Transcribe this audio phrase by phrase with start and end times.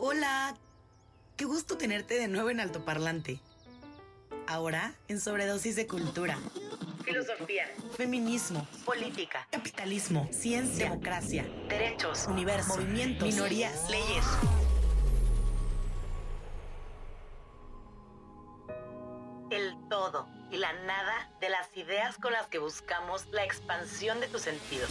[0.00, 0.54] Hola,
[1.36, 3.40] qué gusto tenerte de nuevo en Altoparlante.
[4.46, 6.38] Ahora en Sobredosis de Cultura.
[7.04, 7.66] Filosofía,
[7.96, 14.24] feminismo, política, capitalismo, ciencia, democracia, derechos, universo, movimientos, minorías, leyes.
[19.50, 24.28] El todo y la nada de las ideas con las que buscamos la expansión de
[24.28, 24.86] tu sentido.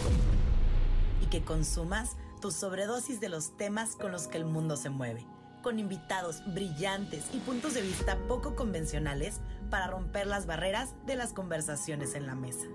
[1.22, 5.26] Y que consumas tu sobredosis de los temas con los que el mundo se mueve,
[5.64, 11.34] con invitados brillantes y puntos de vista poco convencionales para romper las barreras de las
[11.34, 12.68] conversaciones en la mesa.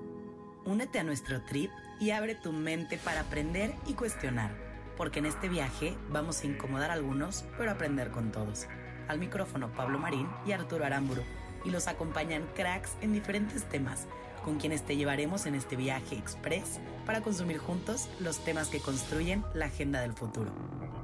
[0.64, 4.56] Únete a nuestro trip y abre tu mente para aprender y cuestionar,
[4.96, 8.66] porque en este viaje vamos a incomodar a algunos, pero aprender con todos.
[9.08, 11.22] Al micrófono Pablo Marín y Arturo Aramburu,
[11.64, 14.06] y los acompañan cracks en diferentes temas,
[14.42, 19.44] con quienes te llevaremos en este viaje express para consumir juntos los temas que construyen
[19.54, 20.50] la agenda del futuro.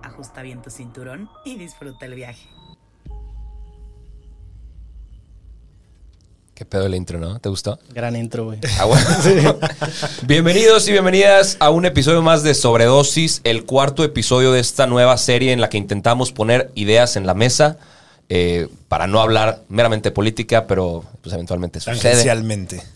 [0.03, 2.49] Ajusta bien tu cinturón y disfruta el viaje.
[6.59, 7.39] Qué pedo el intro, ¿no?
[7.39, 7.79] ¿Te gustó?
[7.95, 8.59] Gran intro, güey.
[8.81, 9.59] Ah, bueno.
[10.27, 15.17] Bienvenidos y bienvenidas a un episodio más de Sobredosis, el cuarto episodio de esta nueva
[15.19, 17.79] serie en la que intentamos poner ideas en la mesa
[18.29, 22.13] eh, para no hablar meramente política, pero pues eventualmente sucede.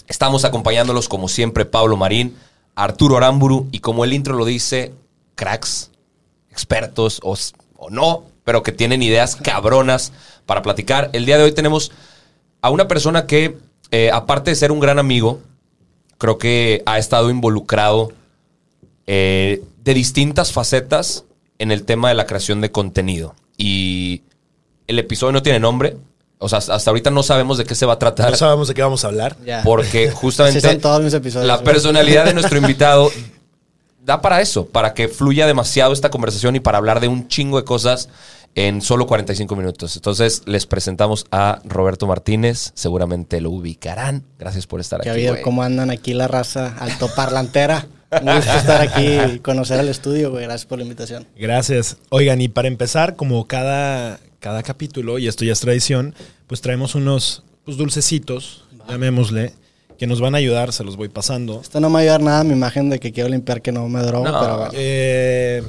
[0.06, 2.36] Estamos acompañándolos como siempre Pablo Marín,
[2.74, 4.92] Arturo Aramburu y como el intro lo dice,
[5.34, 5.90] cracks,
[6.50, 7.36] expertos o,
[7.76, 10.12] o no, pero que tienen ideas cabronas
[10.46, 11.10] para platicar.
[11.12, 11.92] El día de hoy tenemos
[12.60, 13.58] a una persona que,
[13.90, 15.40] eh, aparte de ser un gran amigo,
[16.18, 18.12] creo que ha estado involucrado
[19.06, 21.24] eh, de distintas facetas
[21.58, 23.34] en el tema de la creación de contenido.
[23.56, 24.22] Y
[24.92, 25.96] el episodio no tiene nombre.
[26.38, 28.30] O sea, hasta ahorita no sabemos de qué se va a tratar.
[28.30, 29.36] No sabemos de qué vamos a hablar.
[29.64, 33.10] Porque justamente Así son todos mis episodios, la personalidad de nuestro invitado
[34.04, 37.58] da para eso, para que fluya demasiado esta conversación y para hablar de un chingo
[37.58, 38.08] de cosas
[38.54, 39.96] en solo 45 minutos.
[39.96, 44.24] Entonces les presentamos a Roberto Martínez, seguramente lo ubicarán.
[44.38, 45.26] Gracias por estar ¿Qué aquí.
[45.26, 45.42] habido?
[45.42, 47.86] ¿Cómo andan aquí la raza altoparlantera?
[48.20, 50.44] Un gusto estar aquí y conocer el estudio, güey.
[50.44, 51.26] Gracias por la invitación.
[51.36, 51.96] Gracias.
[52.10, 56.14] Oigan, y para empezar, como cada, cada capítulo, y esto ya es tradición,
[56.48, 59.52] pues traemos unos pues, dulcecitos, llamémosle,
[59.96, 61.60] que nos van a ayudar, se los voy pasando.
[61.60, 63.70] Esto no me va a ayudar nada a mi imagen de que quiero limpiar que
[63.70, 64.40] no me drogo, No.
[64.40, 64.72] pero bueno.
[64.74, 65.62] Eh,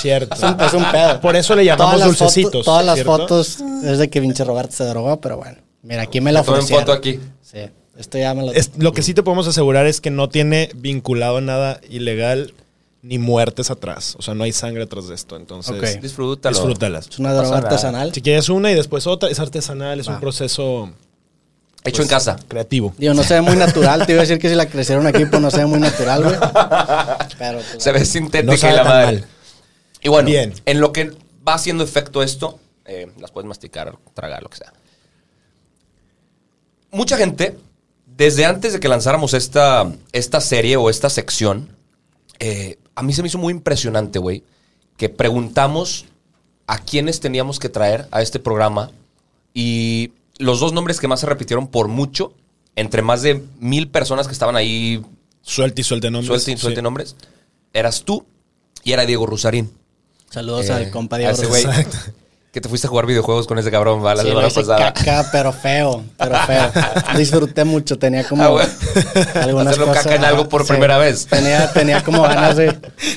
[0.00, 0.34] cierto.
[0.34, 1.20] Es un, es un pedo.
[1.20, 2.50] Por eso le llamamos Todas dulcecitos.
[2.52, 3.12] fotos- todas las ¿cierto?
[3.18, 5.58] fotos es de que pinche Roberto se drogó, pero bueno.
[5.82, 6.86] Mira, aquí me la Tomen ofrecieron.
[6.86, 7.20] foto aquí.
[7.42, 7.58] Sí,
[7.98, 8.52] esto ya me lo...
[8.54, 12.54] Es- lo que sí te podemos asegurar es que no tiene vinculado nada ilegal
[13.04, 14.16] ni muertes atrás.
[14.18, 15.36] O sea, no hay sangre atrás de esto.
[15.36, 16.00] Entonces, Ok.
[16.00, 16.56] Disfrútalo.
[16.56, 17.06] disfrútalas.
[17.08, 18.14] es una droga artesanal.
[18.14, 20.14] Si quieres una y después otra, es artesanal, es Va.
[20.14, 20.90] un proceso
[21.84, 22.36] Hecho en casa.
[22.48, 22.94] creativo.
[22.96, 24.06] Digo, no se ve muy natural.
[24.06, 26.24] Te iba a decir que si la crecieron aquí, pues no se ve muy natural,
[26.24, 26.36] güey.
[27.38, 29.06] Pero, pues, Se ve sintética No y la madre.
[29.20, 29.24] mal.
[30.02, 30.54] Y bueno, Bien.
[30.64, 31.12] en lo que
[31.46, 34.72] va haciendo efecto esto, eh, las puedes masticar, tragar, lo que sea.
[36.90, 37.58] Mucha gente,
[38.06, 41.68] desde antes de que lanzáramos esta, esta serie o esta sección,
[42.38, 44.42] eh, a mí se me hizo muy impresionante, güey,
[44.96, 46.06] que preguntamos
[46.66, 48.90] a quiénes teníamos que traer a este programa
[49.52, 52.32] y los dos nombres que más se repitieron por mucho,
[52.76, 55.02] entre más de mil personas que estaban ahí
[55.42, 56.26] Suelte y suelte nombres.
[56.28, 56.82] suelte y suelte Sí.
[56.82, 57.16] nombres,
[57.72, 58.24] eras tú
[58.82, 59.70] y era Diego Rusarín.
[60.30, 61.62] Saludos Eh, al compa a Diego ese güey.
[61.64, 61.78] Rosas.
[61.86, 62.12] Exacto.
[62.54, 64.14] Que te fuiste a jugar videojuegos con ese cabrón, ¿va?
[64.14, 64.92] La Sí, semana pasada.
[64.94, 66.70] caca, pero feo, pero feo.
[67.18, 68.68] Disfruté mucho, tenía como Ah, bueno.
[69.34, 70.04] algunas Hacerlo cosas.
[70.04, 71.26] caca en algo por primera vez.
[71.26, 72.66] Tenía, tenía como ganas de,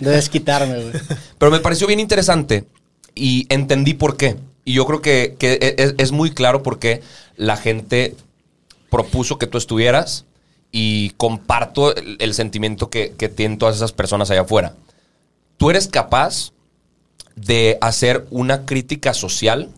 [0.01, 0.93] de desquitarme, güey.
[1.37, 2.65] Pero me pareció bien interesante
[3.13, 4.37] y entendí por qué.
[4.65, 7.03] Y yo creo que, que e, es, es muy claro por qué
[7.35, 8.15] la gente
[8.89, 10.25] propuso que tú estuvieras
[10.71, 14.73] y comparto el, el sentimiento que, que tienen todas esas personas allá afuera.
[15.57, 16.53] Tú eres capaz
[17.37, 19.69] de hacer una crítica social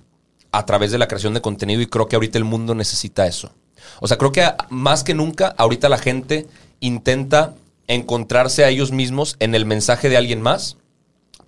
[0.51, 3.51] a través de la creación de contenido y creo que ahorita el mundo necesita eso.
[3.99, 6.47] O sea, creo que más que nunca ahorita la gente
[6.79, 7.53] intenta
[7.87, 10.77] encontrarse a ellos mismos en el mensaje de alguien más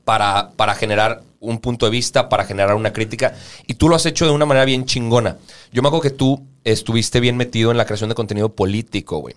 [0.04, 3.34] para, para generar un punto de vista, para generar una crítica.
[3.68, 5.38] Y tú lo has hecho de una manera bien chingona.
[5.72, 9.36] Yo me acuerdo que tú estuviste bien metido en la creación de contenido político, güey.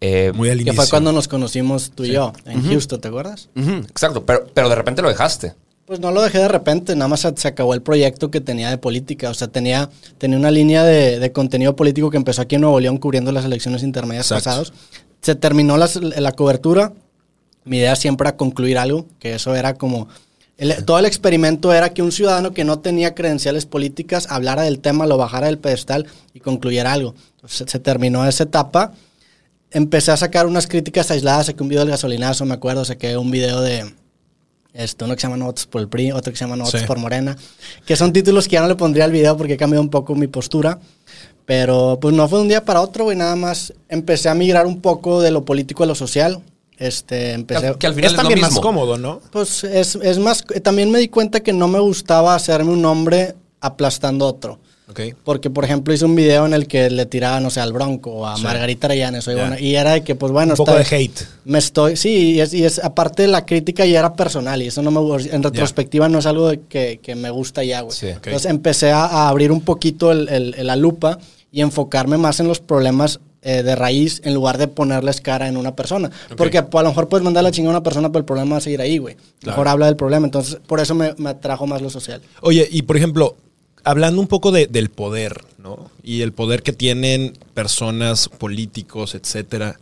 [0.00, 0.80] Eh, Muy al Que inicio.
[0.82, 3.48] fue cuando nos conocimos tú y yo, en Houston, ¿te acuerdas?
[3.54, 5.54] exacto, pero, pero de repente lo dejaste.
[5.90, 8.78] Pues no lo dejé de repente, nada más se, acabó el proyecto que tenía de
[8.78, 9.28] política.
[9.28, 12.78] O sea, tenía, tenía una línea de, de contenido político que empezó aquí en Nuevo
[12.78, 14.44] León cubriendo las elecciones intermedias Exacto.
[14.44, 14.72] pasadas.
[15.20, 16.92] Se terminó las- la cobertura.
[17.64, 20.06] Mi idea siempre era concluir algo, que eso era como...
[20.58, 24.78] el- todo el experimento era que un ciudadano que no tenía credenciales políticas hablara del
[24.78, 27.16] tema, lo bajara del pedestal y concluyera algo.
[27.34, 28.92] Entonces, se terminó esa etapa.
[29.72, 33.32] Empecé a sacar unas críticas aisladas, saqué un video del gasolinazo, me acuerdo, saqué un
[33.32, 33.92] video de,
[34.74, 36.86] este, uno que se llama Notes por el PRI, otro que se llama Notes Sí.
[36.86, 37.36] por Morena,
[37.86, 40.14] que son títulos que ya no le pondría al video porque he cambiado un poco
[40.14, 40.78] mi postura.
[41.46, 44.66] Pero pues no fue de un día para otro, güey, nada más empecé a migrar
[44.66, 46.40] un poco de lo político a lo social.
[46.78, 47.74] Este, empecé...
[47.78, 48.62] Que, al final Es es, también lo más mismo.
[48.62, 49.20] cómodo, ¿no?
[49.32, 50.44] Pues es, es más...
[50.62, 54.60] También me di cuenta que no me gustaba hacerme un nombre aplastando otro.
[54.90, 55.00] Ok.
[55.24, 58.10] Porque, por ejemplo, hice un video en el que le tiraba, no sé, al Bronco
[58.10, 58.42] o a Sí.
[58.42, 59.20] Margarita Arellano.
[59.22, 59.40] soy Ya.
[59.42, 61.20] buena- Y era de que, pues bueno, Un poco está- de hate.
[61.44, 64.82] me estoy, sí, y es, y es aparte la crítica ya era personal y eso
[64.82, 65.00] no me
[65.30, 67.96] en retrospectiva no es algo de que, que me gusta ya, güey.
[67.96, 68.06] Sí.
[68.08, 68.26] Ok.
[68.26, 71.18] Entonces empecé a, a abrir un poquito el- el- la lupa
[71.52, 75.56] y enfocarme más en los problemas eh, de raíz en lugar de ponerles cara en
[75.56, 76.10] una persona.
[76.36, 78.50] Porque pues, a lo mejor puedes mandar la chingada a una persona, pero el problema
[78.50, 79.16] va a seguir ahí, güey.
[79.46, 80.26] Mejor habla del problema.
[80.26, 82.20] Entonces, por eso me, me atrajo más lo social.
[82.42, 83.36] Oye, y por ejemplo,
[83.84, 85.90] hablando un poco de- del poder, ¿no?
[86.02, 89.78] Y el poder que tienen personas, políticos, etcétera.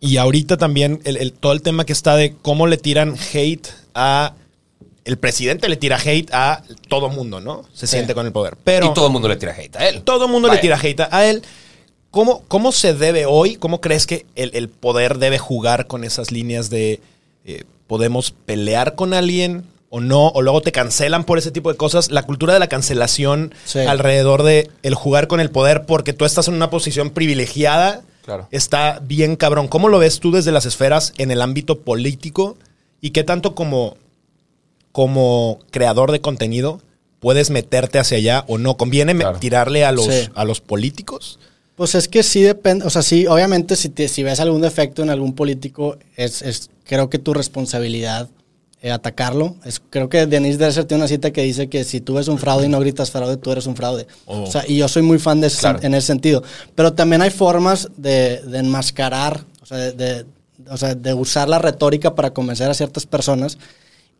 [0.00, 3.68] Y ahorita también el, el- todo el tema que está de cómo le tiran hate
[3.94, 4.34] a.
[5.04, 7.64] El presidente le tira hate a todo mundo, ¿no?
[7.74, 7.92] Se Sí.
[7.96, 8.56] siente con el poder.
[8.64, 10.02] Pero y todo el mundo le tira hate a él.
[10.02, 10.56] todo el mundo Vaya.
[10.58, 11.42] le tira hate a él.
[12.10, 13.56] ¿Cómo, ¿Cómo se debe hoy?
[13.56, 17.00] ¿Cómo crees que el, el poder debe jugar con esas líneas de
[17.44, 19.64] eh, podemos pelear con alguien
[19.96, 20.28] o no?
[20.28, 22.10] O luego te cancelan por ese tipo de cosas.
[22.10, 23.78] La cultura de la cancelación Sí.
[23.78, 28.48] alrededor de el jugar con el poder porque tú estás en una posición privilegiada Claro.
[28.50, 29.68] está bien cabrón.
[29.68, 32.56] ¿Cómo lo ves tú desde las esferas en el ámbito político?
[33.00, 33.96] ¿Y qué tanto como,
[34.92, 36.80] como creador de contenido
[37.20, 38.76] puedes meterte hacia allá o no?
[38.76, 39.38] ¿Conviene Claro.
[39.38, 40.28] tirarle a los, Sí.
[40.34, 41.38] a los políticos?
[41.76, 45.02] Pues es que sí depende, o sea, sí, obviamente si, te- si ves algún defecto
[45.02, 48.28] en algún político, es, es creo que tu responsabilidad
[48.84, 49.56] eh, atacarlo.
[49.64, 52.38] Es, creo que Denise Dresser tiene una cita que dice que si tú ves un
[52.38, 54.06] fraude y no gritas fraude, tú eres un fraude.
[54.26, 54.42] Oh.
[54.42, 55.78] O sea, y yo soy muy fan de ese- Claro.
[55.82, 56.42] en ese sentido.
[56.74, 60.26] Pero también hay formas de, de enmascarar, o sea de, de-
[60.70, 63.58] o sea, de usar la retórica para convencer a ciertas personas.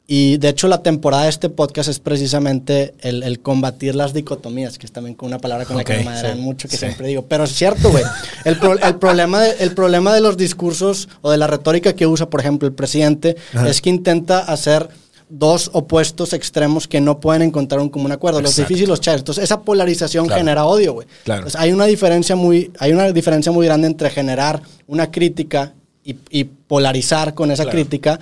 [0.06, 4.76] Y de hecho la temporada de este podcast es precisamente el, el combatir las dicotomías,
[4.76, 6.80] que es también una palabra con la que me madrean sí, mucho, que sí.
[6.84, 7.24] siempre digo.
[7.26, 8.04] Pero es cierto, güey.
[8.44, 12.06] El, pro- el, problema de, el problema de los discursos o de la retórica que
[12.06, 13.36] usa, por ejemplo, el presidente,
[13.66, 14.90] es que intenta hacer
[15.30, 18.42] dos opuestos extremos que no pueden encontrar un común acuerdo.
[18.42, 19.22] Los difíciles y los chavos.
[19.22, 20.38] Entonces, esa polarización Claro.
[20.40, 21.08] genera odio, güey.
[21.24, 21.40] Claro.
[21.40, 25.72] Entonces, hay una diferencia muy, hay una diferencia muy grande entre generar una crítica
[26.04, 27.78] y, y polarizar con esa Claro.
[27.78, 28.20] crítica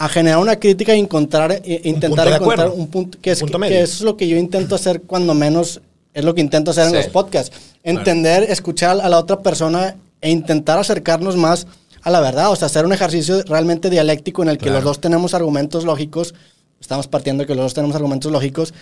[0.00, 2.72] a generar una crítica e encontrar, e- intentar encontrar acuerdo.
[2.72, 3.76] un punto que es, Un punto que- medio.
[3.76, 5.82] que eso es lo que yo intento hacer cuando menos
[6.14, 7.54] es lo que intento hacer en los podcasts.
[7.84, 11.66] Entender, escuchar a la otra persona e intentar acercarnos más
[12.02, 12.50] a la verdad.
[12.50, 14.76] O sea, hacer un ejercicio realmente dialéctico en el que Claro.
[14.78, 16.34] los dos tenemos argumentos lógicos.
[16.80, 18.72] Estamos partiendo de que los dos tenemos argumentos lógicos.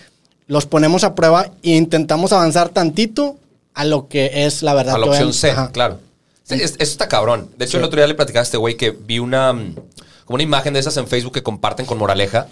[0.47, 3.35] Los ponemos a prueba e intentamos avanzar tantito
[3.73, 4.95] a lo que es la verdad.
[4.95, 5.69] A la opción C, Ajá.
[5.73, 5.99] claro.
[6.43, 7.49] Sí, es- Eso está cabrón.
[7.57, 9.75] De hecho, el otro día le platicaba a este güey que vi una, mm,
[10.29, 12.49] como una imagen de esas en Facebook que comparten con moraleja.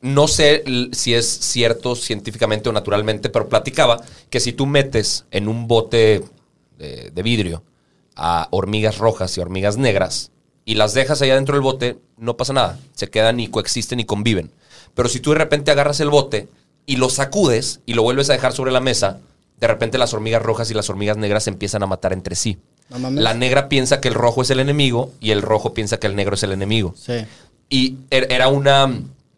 [0.00, 5.46] No sé si es cierto científicamente o naturalmente, pero platicaba que si tú metes en
[5.46, 6.24] un bote
[6.78, 7.62] de, vidrio
[8.16, 10.30] a hormigas rojas y hormigas negras
[10.64, 12.78] y las dejas allá dentro del bote, no pasa nada.
[12.94, 14.50] Se quedan y coexisten y conviven.
[14.94, 16.48] Pero si tú de repente agarras el bote
[16.86, 19.20] y lo sacudes y lo vuelves a dejar sobre la mesa,
[19.60, 22.56] de repente las hormigas rojas y las hormigas negras empiezan a matar entre sí.
[22.90, 23.22] No mames.
[23.22, 26.16] La negra piensa que el rojo es el enemigo y el rojo piensa que el
[26.16, 26.94] negro es el enemigo.
[26.96, 27.24] Sí.
[27.68, 28.92] Y er- era una...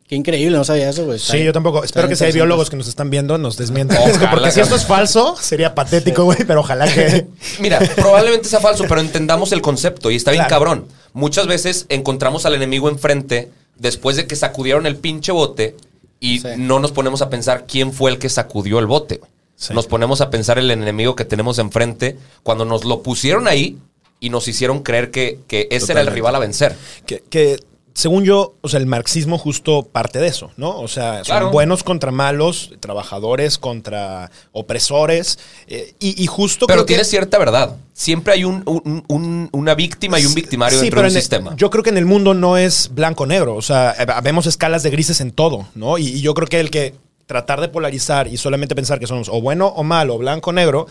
[0.08, 1.18] Qué increíble, no sabía eso, güey.
[1.18, 1.82] Sí, yo tampoco.
[1.84, 3.96] Espero que si hay biólogos que nos están viendo nos desmientan.
[3.98, 7.26] Ojalá, Porque si esto es falso, sería patético, güey, pero ojalá que...
[7.60, 10.50] Mira, probablemente sea falso, pero entendamos el concepto y está bien Claro.
[10.64, 10.86] cabrón.
[11.14, 15.76] Muchas veces encontramos al enemigo enfrente después de que sacudieron el pinche bote
[16.20, 16.48] y Sí.
[16.58, 19.20] no nos ponemos a pensar quién fue el que sacudió el bote.
[19.62, 19.74] Sí.
[19.74, 23.78] Nos ponemos a pensar el enemigo que tenemos enfrente cuando nos lo pusieron ahí
[24.18, 26.76] y nos hicieron creer que, que ese era el rival a vencer.
[27.06, 27.58] que, que
[27.94, 30.80] según yo, o sea, el marxismo justo parte de eso, ¿no?
[30.80, 31.50] O sea, son Claro.
[31.50, 37.38] buenos contra malos, trabajadores contra opresores, eh, y, y justo Pero creo que- tiene cierta
[37.38, 37.76] verdad.
[37.92, 41.12] Siempre hay un, un- un- una víctima y un victimario Sí, dentro pero de un
[41.12, 41.54] en el- sistema.
[41.56, 43.54] Yo creo que en el mundo no es blanco-negro.
[43.56, 45.98] O sea, eh, vemos escalas de grises en todo, ¿no?
[45.98, 46.94] Y, y yo creo que el que
[47.26, 50.86] tratar de polarizar y solamente pensar que somos o bueno o malo, blanco-negro,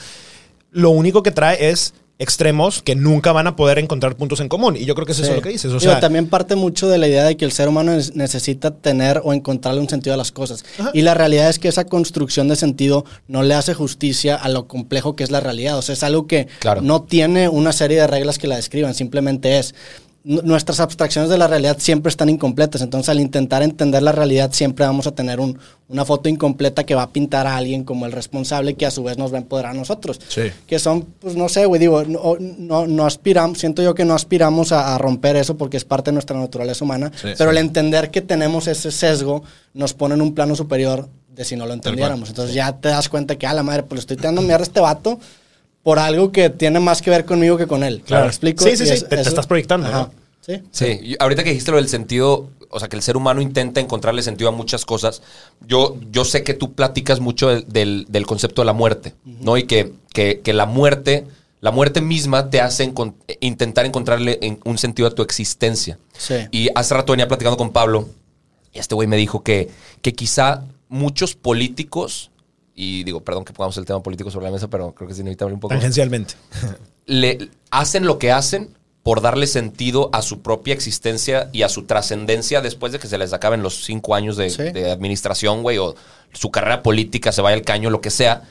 [0.72, 4.76] lo único que trae es extremos que nunca van a poder encontrar puntos en común.
[4.78, 5.36] Y yo creo que es eso Sí.
[5.36, 5.72] lo que dices.
[5.72, 8.16] O Digo, sea, también parte mucho de la idea de que el ser humano es-
[8.16, 10.64] necesita tener o encontrarle un sentido a las cosas.
[10.94, 14.68] Y la realidad es que esa construcción de sentido no le hace justicia a lo
[14.68, 15.80] complejo que es la realidad.
[15.80, 16.82] O sea, es algo que Claro.
[16.84, 19.74] no tiene una serie de reglas que la describan, simplemente es.
[20.24, 24.86] Nuestras abstracciones de la realidad siempre están incompletas, entonces al intentar entender la realidad siempre
[24.86, 28.12] vamos a tener un- una foto incompleta que va a pintar a alguien como el
[28.12, 30.44] responsable que a su vez nos va a empoderar a nosotros Sí.
[30.68, 34.14] que son, pues no sé, güey, digo, no, no, no aspiramos, siento yo que no
[34.14, 37.58] aspiramos a, a romper eso porque es parte de nuestra naturaleza humana, Sí, pero sí.
[37.58, 39.42] el entender que tenemos ese sesgo
[39.74, 42.30] nos pone en un plano superior de si no lo entendiéramos.
[42.30, 44.68] Entonces ya te das cuenta que, a la madre, pues le estoy tirando mierda a
[44.68, 45.18] este vato
[45.84, 48.02] por algo que tiene más que ver conmigo que con él.
[48.06, 48.26] Claro.
[48.26, 48.64] ¿Me explico?
[48.64, 50.00] Sí, sí, Y sí, es- te- estás proyectando, Ajá.
[50.00, 50.12] ¿no?
[50.42, 50.62] Sí.
[50.72, 53.80] Sí, y ahorita que dijiste lo del sentido, o sea, que el ser humano intenta
[53.80, 55.22] encontrarle sentido a muchas cosas,
[55.68, 59.58] yo, yo sé que tú platicas mucho del, del- del concepto de la muerte, ¿no?
[59.58, 61.28] Y que, que- que la muerte,
[61.60, 62.92] la muerte misma te hace
[63.40, 66.00] intentar encontrarle en- un sentido a tu existencia.
[66.18, 66.36] Sí.
[66.52, 68.10] Y hace rato venía platicando con Pablo,
[68.74, 69.70] y este güey me dijo que,
[70.02, 72.31] que quizá muchos políticos,
[72.84, 75.20] y digo, perdón que pongamos el tema político sobre la mesa, pero creo que es
[75.20, 76.34] inevitable un poco tangencialmente.
[77.06, 81.84] le hacen lo que hacen por darle sentido a su propia existencia y a su
[81.84, 84.64] trascendencia después de que se les acaben los cinco años de, Sí.
[84.64, 85.94] de administración, güey, o
[86.34, 88.44] su carrera política se vaya al caño, lo que sea.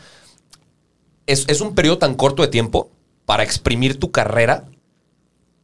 [1.26, 2.90] Es, es un periodo tan corto de tiempo
[3.26, 4.64] para exprimir tu carrera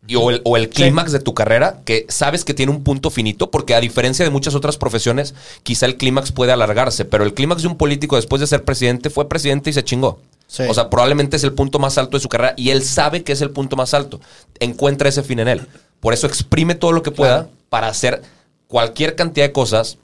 [0.07, 3.11] y- o el, o el clímax de tu carrera que sabes que tiene un punto
[3.11, 7.35] finito, porque a diferencia de muchas otras profesiones, quizá el clímax puede alargarse, pero el
[7.35, 10.19] clímax de un político después de ser presidente fue presidente y se chingó.
[10.49, 10.63] Sí.
[10.69, 13.33] O sea, probablemente es el punto más alto de su carrera y él sabe que
[13.33, 14.21] es el punto más alto.
[14.61, 15.67] Encuentra ese fin en él.
[15.99, 18.23] Por eso exprime todo lo que pueda para hacer
[18.69, 19.99] cualquier cantidad de cosas.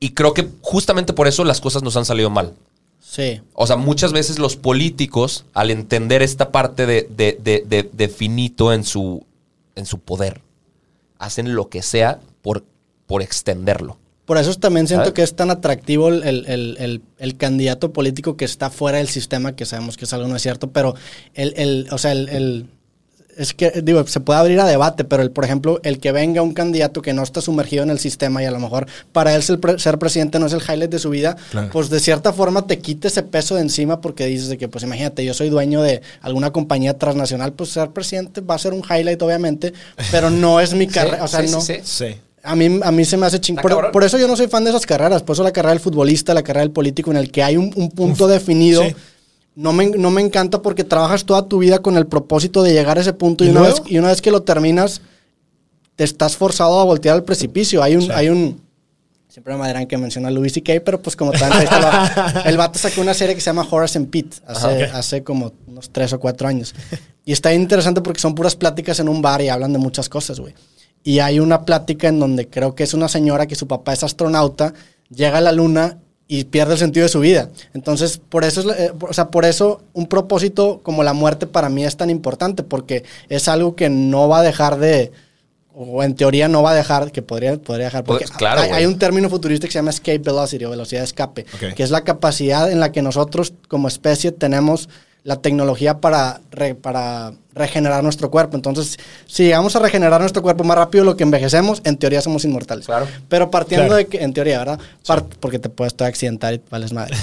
[0.00, 2.52] Y creo que justamente por eso las cosas nos han salido mal.
[3.06, 3.42] Sí.
[3.52, 8.72] O sea, muchas veces los políticos, al entender esta parte de, de- de- de- finito
[8.72, 9.24] en su,
[9.76, 10.40] en su poder,
[11.18, 12.64] hacen lo que sea por,
[13.06, 13.98] por extenderlo.
[14.24, 15.14] Por eso también siento ¿Sabes?
[15.14, 19.66] que es tan atractivo el, el- el- candidato político que está fuera del sistema, que
[19.66, 20.94] sabemos que es algo no es cierto, pero
[21.34, 22.66] el, el- o sea, el-
[23.36, 26.42] es que, digo, se puede abrir a debate, pero el, por ejemplo, el que venga
[26.42, 29.42] un candidato que no está sumergido en el sistema y a lo mejor para él
[29.42, 31.70] ser, pre- ser presidente no es el highlight de su vida, Claro.
[31.72, 34.84] pues de cierta forma te quita ese peso de encima porque dices de que, pues
[34.84, 38.82] imagínate, yo soy dueño de alguna compañía transnacional, pues ser presidente va a ser un
[38.88, 39.72] highlight, obviamente,
[40.10, 41.60] pero no es mi carrera, o sea, sí, no.
[41.60, 42.04] sí, sí.
[42.06, 42.16] Sí.
[42.46, 43.56] A mí, a mí se me hace ching.
[43.56, 45.22] Por, por eso yo no soy fan de esas carreras.
[45.22, 47.72] Por eso la carrera del futbolista, la carrera del político, en el que hay un,
[47.74, 48.82] un punto definido.
[48.82, 48.94] sí.
[49.56, 52.98] No me, no me encanta porque trabajas toda tu vida con el propósito de llegar
[52.98, 55.00] a ese punto y, ¿Y una, vez, y una vez que lo terminas,
[55.96, 57.82] te estás forzado a voltear al precipicio.
[57.82, 58.10] Hay un, Sí.
[58.12, 58.60] hay un,
[59.28, 61.48] siempre me dirán que menciona a Louis C.K., pero pues como está
[62.46, 65.90] el, vato sacó una serie que se llama Horace and Pete hace, hace como unos
[65.90, 66.74] tres o cuatro años.
[67.24, 70.40] Y está interesante porque son puras pláticas en un bar y hablan de muchas cosas,
[70.40, 70.54] güey.
[71.02, 74.02] Y hay una plática en donde creo que es una señora que su papá es
[74.02, 74.72] astronauta,
[75.10, 77.50] llega a la luna y pierde el sentido de su vida.
[77.74, 81.68] Entonces, por eso, es, eh, o sea, por eso un propósito como la muerte para
[81.68, 85.12] mí es tan importante, porque es algo que no va a dejar de,
[85.74, 88.70] o en teoría no va a dejar, que podría, podría dejar, porque Pues, claro, hay,
[88.70, 91.74] hay un término futurista que se llama escape velocity o velocidad de escape, Ok.
[91.74, 94.88] que es la capacidad en la que nosotros como especie tenemos
[95.24, 98.56] la tecnología para, re- para regenerar nuestro cuerpo.
[98.56, 102.20] Entonces, si llegamos a regenerar nuestro cuerpo más rápido de lo que envejecemos, en teoría
[102.20, 102.84] somos inmortales.
[102.86, 103.06] Claro.
[103.28, 103.96] Pero partiendo Claro.
[103.96, 104.78] de que, en teoría, ¿verdad?
[105.06, 107.16] Part- Porque te puedes todo accidentar y vales madre.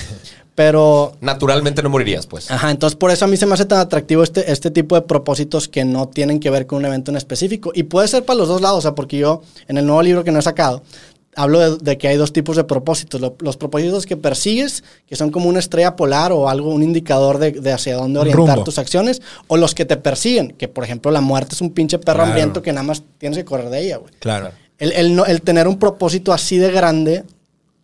[0.55, 2.51] Pero Naturalmente no morirías, pues.
[2.51, 5.01] Ajá, entonces por eso a mí se me hace tan atractivo este, este tipo de
[5.03, 7.71] propósitos que no tienen que ver con un evento en específico.
[7.73, 10.23] Y puede ser para los dos lados, o sea, porque yo en el nuevo libro
[10.23, 10.83] que no he sacado,
[11.35, 13.21] hablo de, de que hay dos tipos de propósitos.
[13.21, 17.37] Lo- los propósitos que persigues, que son como una estrella polar o algo, un indicador
[17.37, 18.63] de, de hacia dónde orientar rumbo.
[18.63, 21.97] tus acciones, o los que te persiguen, que por ejemplo la muerte es un pinche
[21.99, 22.27] perro Claro.
[22.31, 24.13] hambriento que nada más tienes que correr de ella, güey.
[24.19, 24.51] Claro.
[24.77, 27.23] El, el no- el tener un propósito así de grande,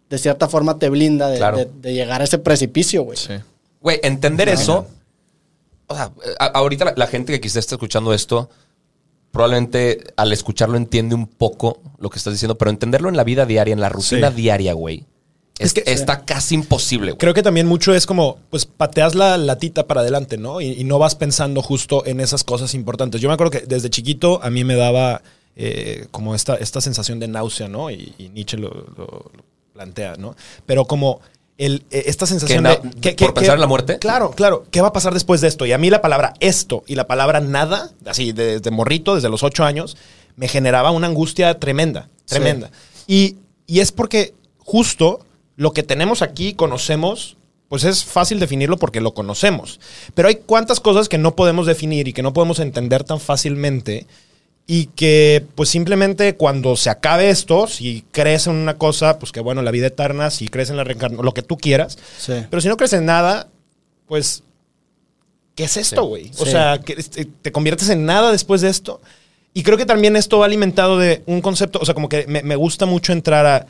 [0.09, 1.57] de cierta forma te blinda de, Claro.
[1.57, 3.17] de- de llegar a ese precipicio, güey.
[3.81, 4.87] Güey, entender eso.
[5.87, 8.49] O sea, a- ahorita la, la gente que quizá esté escuchando esto,
[9.31, 13.45] probablemente al escucharlo entiende un poco lo que estás diciendo, pero entenderlo en la vida
[13.45, 14.35] diaria, en la rutina Sí.
[14.35, 15.05] diaria, güey,
[15.59, 17.17] es, Es que- está casi imposible, güey.
[17.17, 20.61] Creo que también mucho es como, pues pateas la latita para adelante, ¿no?
[20.61, 23.21] Y, y no vas pensando justo en esas cosas importantes.
[23.21, 25.21] Yo me acuerdo que desde chiquito a mí me daba
[25.59, 27.89] eh, como esta, esta sensación de náusea, ¿no?
[27.89, 29.43] Y, y Nietzsche lo, lo- lo
[29.73, 30.35] plantea, ¿no?
[30.67, 31.19] Pero como
[31.57, 33.13] el, eh, esta sensación de...
[33.13, 33.99] por pensar en la muerte?
[33.99, 34.65] Claro, claro.
[34.71, 35.65] ¿Qué va a pasar después de esto?
[35.65, 39.43] Y a mí la palabra esto y la palabra nada, así desde morrito, desde los
[39.43, 39.97] ocho años,
[40.35, 42.71] me generaba una angustia tremenda, tremenda.
[43.07, 47.37] Y, y es porque justo lo que tenemos aquí, conocemos,
[47.69, 49.79] pues es fácil definirlo porque lo conocemos.
[50.13, 54.07] Pero hay cuantas cosas que no podemos definir y que no podemos entender tan fácilmente
[54.69, 59.39] y que pues simplemente cuando se acabe esto, si crees en una cosa, pues que
[59.39, 62.33] bueno, la vida eterna, si crees en la reencarnación, lo que tú quieras, Sí.
[62.49, 63.47] pero si no crees en nada,
[64.07, 64.43] pues
[65.55, 66.07] ¿qué es esto, Sí.
[66.07, 66.31] güey?
[66.37, 66.51] O Sí.
[66.51, 69.01] sea, que este, te conviertes en nada después de esto.
[69.53, 72.43] Y creo que también esto va alimentado de un concepto, o sea, como que me,
[72.43, 73.67] me gusta mucho entrar a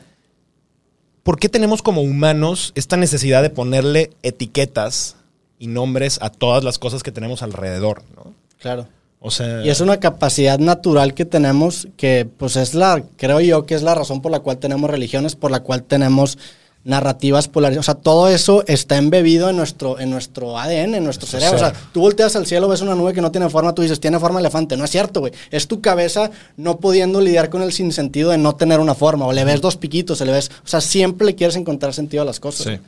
[1.22, 5.16] ¿por qué tenemos como humanos esta necesidad de ponerle etiquetas
[5.58, 8.34] y nombres a todas las cosas que tenemos alrededor, ¿no?
[8.58, 8.88] Claro.
[9.20, 13.66] O sea, Y es una capacidad natural que tenemos que, pues es la, creo yo
[13.66, 16.38] que es la razón por la cual tenemos religiones, por la cual tenemos
[16.84, 17.88] narrativas polarizadas.
[17.88, 21.56] O sea, todo eso está embebido en nuestro, en nuestro ADN, en nuestro cerebro.
[21.56, 24.00] O sea, tú volteas al cielo, ves una nube que no tiene forma, tú dices,
[24.00, 24.76] tiene forma de elefante.
[24.76, 25.32] No es cierto, güey.
[25.50, 29.26] Es tu cabeza no pudiendo lidiar con el sinsentido de no tener una forma.
[29.26, 30.50] O le ves dos piquitos, o le ves...
[30.64, 32.66] O sea, siempre le quieres encontrar sentido a las cosas.
[32.66, 32.80] Sí.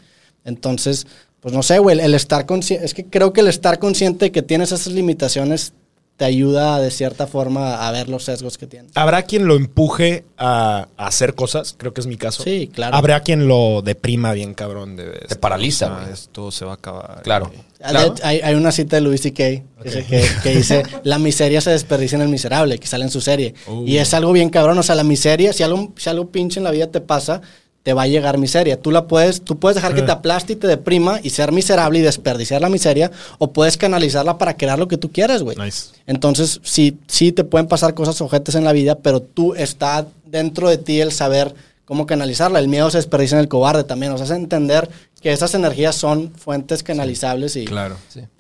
[0.45, 1.07] Entonces,
[1.41, 2.87] pues no sé, güey, el, el estar consciente...
[2.87, 5.75] Es que creo que el estar consciente de que tienes esas limitaciones
[6.21, 8.93] te ayuda de cierta forma a ver los sesgos que tienes.
[8.95, 11.75] ¿Habrá quien lo empuje a, a hacer cosas?
[11.79, 12.43] Creo que es mi caso.
[12.43, 12.95] Sí, claro.
[12.95, 14.97] Habrá quien lo deprima bien cabrón.
[14.97, 16.11] De, Te paraliza, Ah.
[16.13, 17.23] Esto se va a acabar.
[17.23, 17.51] Claro.
[17.83, 18.15] Ah, Claro.
[18.23, 19.43] Hay, hay una cita de Louis C.K.
[19.83, 23.23] dice que, que dice, la miseria se desperdicia en el miserable, que sale en su
[23.23, 23.55] serie.
[23.67, 23.87] Uh.
[23.87, 26.65] Y es algo bien cabrón, o sea, la miseria, si algo, si algo pinche en
[26.65, 27.41] la vida te pasa,
[27.83, 28.81] te va a llegar miseria.
[28.81, 31.99] Tú la puedes, tú puedes dejar que te aplaste y te deprima y ser miserable
[31.99, 35.57] y desperdiciar la miseria, o puedes canalizarla para crear lo que tú quieras, güey.
[35.57, 35.89] Nice.
[36.07, 40.69] Entonces, sí, sí te pueden pasar cosas ojetes en la vida, pero tú está dentro
[40.69, 41.55] de ti el saber
[41.87, 42.59] cómo canalizarla.
[42.59, 44.13] El miedo se desperdicia en el cobarde también.
[44.13, 44.89] O sea, es entender
[45.23, 47.97] que esas energías son fuentes canalizables y, Claro.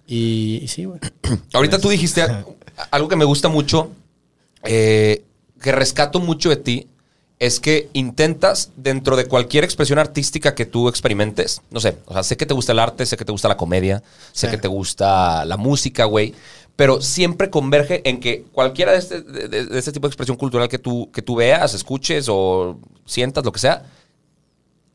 [0.06, 1.00] y, y sí, güey.
[1.54, 2.22] Ahorita tú dijiste
[2.90, 3.90] algo que me gusta mucho,
[4.64, 5.24] eh,
[5.60, 6.86] que rescato mucho de ti,
[7.40, 12.22] es que intentas dentro de cualquier expresión artística que tú experimentes, no sé, o sea,
[12.22, 14.50] sé que te gusta el arte, sé que te gusta la comedia, sé Sí.
[14.52, 16.34] que te gusta la música, güey,
[16.76, 20.68] pero siempre converge en que cualquiera de este, de- de- este tipo de expresión cultural
[20.68, 23.84] que tú, que tú veas, escuches o sientas, lo que sea,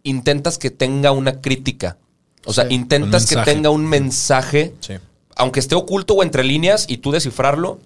[0.03, 1.97] intentas que tenga una crítica.
[2.45, 2.75] O sea, Sí.
[2.75, 4.93] intentas que tenga un mensaje Sí.
[5.35, 7.79] aunque esté oculto o entre líneas y tú descifrarlo.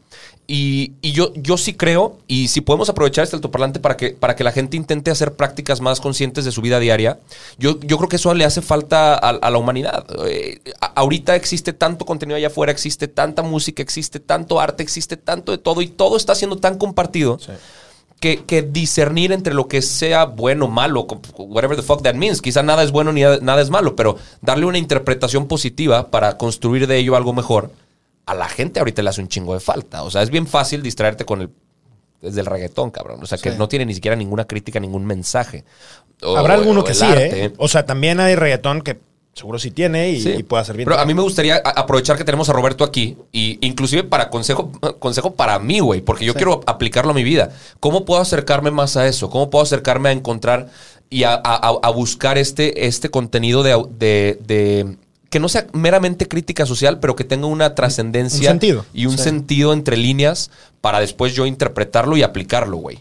[0.52, 4.36] Y, y yo, yo sí creo, y si podemos aprovechar este altoparlante para que, para
[4.36, 7.20] que la gente intente hacer prácticas más conscientes de su vida diaria,
[7.60, 10.08] yo, yo creo que eso le hace falta a, a la humanidad.
[10.28, 10.60] Eh,
[10.96, 15.60] ahorita existe tanto contenido allá afuera, existe tanta música, existe tanto arte, existe tanto de
[15.60, 17.38] todo, y todo está siendo tan compartido
[18.20, 21.06] que, que discernir entre lo que sea bueno o malo,
[21.38, 22.42] whatever the fuck that means.
[22.42, 26.88] Quizá nada es bueno ni nada es malo, pero darle una interpretación positiva para construir
[26.88, 27.72] de ello algo mejor,
[28.30, 30.04] a la gente ahorita le hace un chingo de falta.
[30.04, 31.50] O sea, es bien fácil distraerte con el
[32.22, 33.20] desde el reggaetón, cabrón.
[33.24, 33.58] O sea, que Sí.
[33.58, 35.63] no tiene ni siquiera ninguna crítica, ningún mensaje.
[36.22, 37.46] O- Habrá alguno o que sí, arte.
[37.46, 37.54] ¿eh?
[37.58, 39.00] O sea, también hay reggaetón que
[39.34, 40.30] seguro sí tiene y, Sí.
[40.39, 40.86] y puede hacer bien.
[40.89, 44.70] Pero a mí me gustaría aprovechar que tenemos a Roberto aquí y inclusive para consejo,
[45.00, 47.52] consejo para mí, güey, porque yo quiero aplicarlo a mi vida.
[47.80, 49.30] ¿Cómo puedo acercarme más a eso?
[49.30, 50.68] ¿Cómo puedo acercarme a encontrar
[51.10, 51.39] y a, a-
[51.70, 54.98] a- a buscar este, este contenido de, de- de-
[55.30, 58.86] que no sea meramente crítica social, pero que tenga una trascendencia Un sentido.
[58.94, 59.24] y un Sí.
[59.26, 60.50] sentido entre líneas
[60.82, 63.00] para después yo interpretarlo y aplicarlo, güey.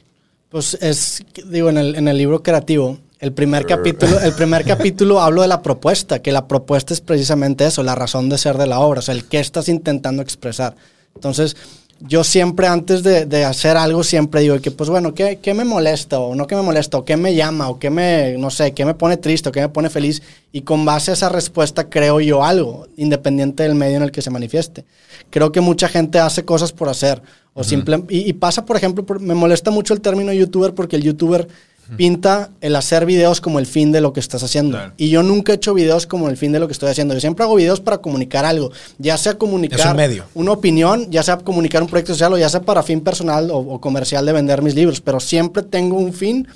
[0.51, 5.21] Pues es, digo, en el, en el libro creativo, el primer capítulo, el primer capítulo
[5.21, 8.67] hablo de la propuesta, que la propuesta es precisamente eso, la razón de ser de
[8.67, 10.75] la obra, o sea, el qué estás intentando expresar.
[11.15, 11.57] Entonces,
[12.01, 15.65] yo siempre antes de, de hacer algo, siempre digo que, pues bueno, ¿qué, ¿qué me
[15.65, 18.73] molesta o no qué me molesta o qué me llama o qué me, no sé,
[18.73, 20.23] qué me pone triste o qué me pone feliz?
[20.53, 24.23] Y con base a esa respuesta creo yo algo, independiente del medio en el que
[24.23, 24.85] se manifieste.
[25.31, 27.21] Creo que mucha gente hace cosas por hacer
[27.55, 30.95] o simple, y, y pasa, por ejemplo, por- me molesta mucho el término youtuber porque
[30.95, 31.49] el youtuber
[31.97, 34.77] pinta el hacer videos como el fin de lo que estás haciendo.
[34.77, 34.93] Claro.
[34.97, 37.15] Y yo nunca he hecho videos como el fin de lo que estoy haciendo.
[37.15, 40.25] Yo siempre hago videos para comunicar algo, ya sea comunicar un medio.
[40.35, 43.59] una opinión, ya sea comunicar un proyecto social o ya sea para fin personal o,
[43.59, 46.47] o comercial de vender mis libros, pero siempre tengo un fin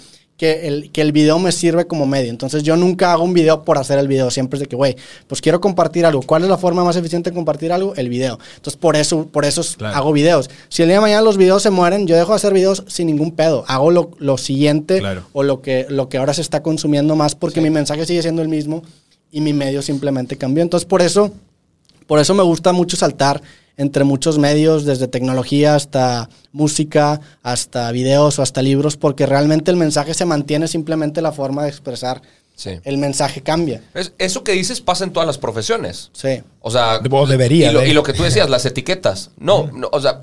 [0.42, 2.28] que el, que el video me sirve como medio.
[2.28, 4.96] Entonces yo nunca hago un video por hacer el video, siempre es de que, güey,
[5.28, 6.20] pues quiero compartir algo.
[6.22, 7.94] ¿Cuál es la forma más eficiente de compartir algo?
[7.94, 8.40] El video.
[8.56, 9.96] Entonces por eso, por eso Claro.
[9.96, 10.50] hago videos.
[10.68, 13.06] Si el día de mañana los videos se mueren, yo dejo de hacer videos sin
[13.06, 13.64] ningún pedo.
[13.68, 15.22] Hago lo, lo siguiente Claro.
[15.32, 18.42] o lo que, lo que ahora se está consumiendo más porque mi mensaje sigue siendo
[18.42, 18.82] el mismo
[19.30, 20.64] y mi medio simplemente cambió.
[20.64, 21.30] Entonces por eso
[22.12, 23.40] Por eso me gusta mucho saltar
[23.78, 29.78] entre muchos medios, desde tecnología hasta música, hasta videos o hasta libros, porque realmente el
[29.78, 32.20] mensaje se mantiene, simplemente la forma de expresar
[32.54, 32.72] Sí.
[32.84, 33.80] el mensaje cambia.
[33.94, 36.10] Es- eso que dices pasa en todas las profesiones.
[36.12, 36.42] Sí.
[36.60, 37.88] O sea, O debería Y lo, de.
[37.88, 39.30] y lo que tú decías, las etiquetas.
[39.38, 40.20] No, no, o sea,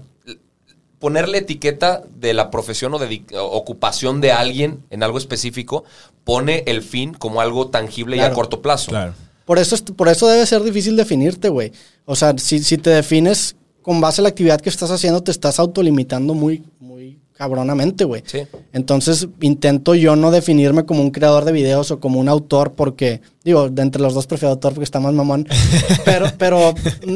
[0.99, 5.85] ponerle etiqueta de la profesión o de o- ocupación de alguien en algo específico
[6.23, 8.91] pone el fin como algo tangible y a corto plazo.
[8.91, 9.15] Claro.
[9.49, 11.71] Por eso, es- por eso debe ser difícil definirte, güey.
[12.05, 15.31] O sea, si, si te defines con base a la actividad que estás haciendo, te
[15.31, 18.21] estás autolimitando muy, muy cabronamente, güey.
[18.27, 18.41] Sí.
[18.73, 23.21] Entonces, intento yo no definirme como un creador de videos o como un autor porque,
[23.43, 25.47] digo, de entre los dos prefiero autor porque está más mamón.
[26.05, 26.75] pero pero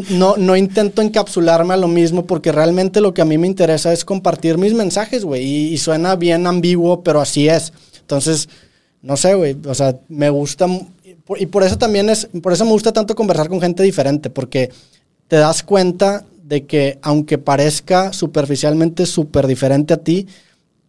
[0.09, 3.93] no, no intento encapsularme a lo mismo porque realmente lo que a mí me interesa
[3.93, 5.43] es compartir mis mensajes, güey.
[5.43, 7.73] Y, y suena bien ambiguo, pero así es.
[7.99, 8.49] Entonces,
[9.03, 9.55] no sé, güey.
[9.67, 10.65] O sea, me gusta.
[11.25, 12.27] Por- Y por eso también es.
[12.41, 14.29] Por eso me gusta tanto conversar con gente diferente.
[14.29, 14.69] Porque
[15.27, 20.27] te das cuenta de que, aunque parezca superficialmente súper diferente a ti,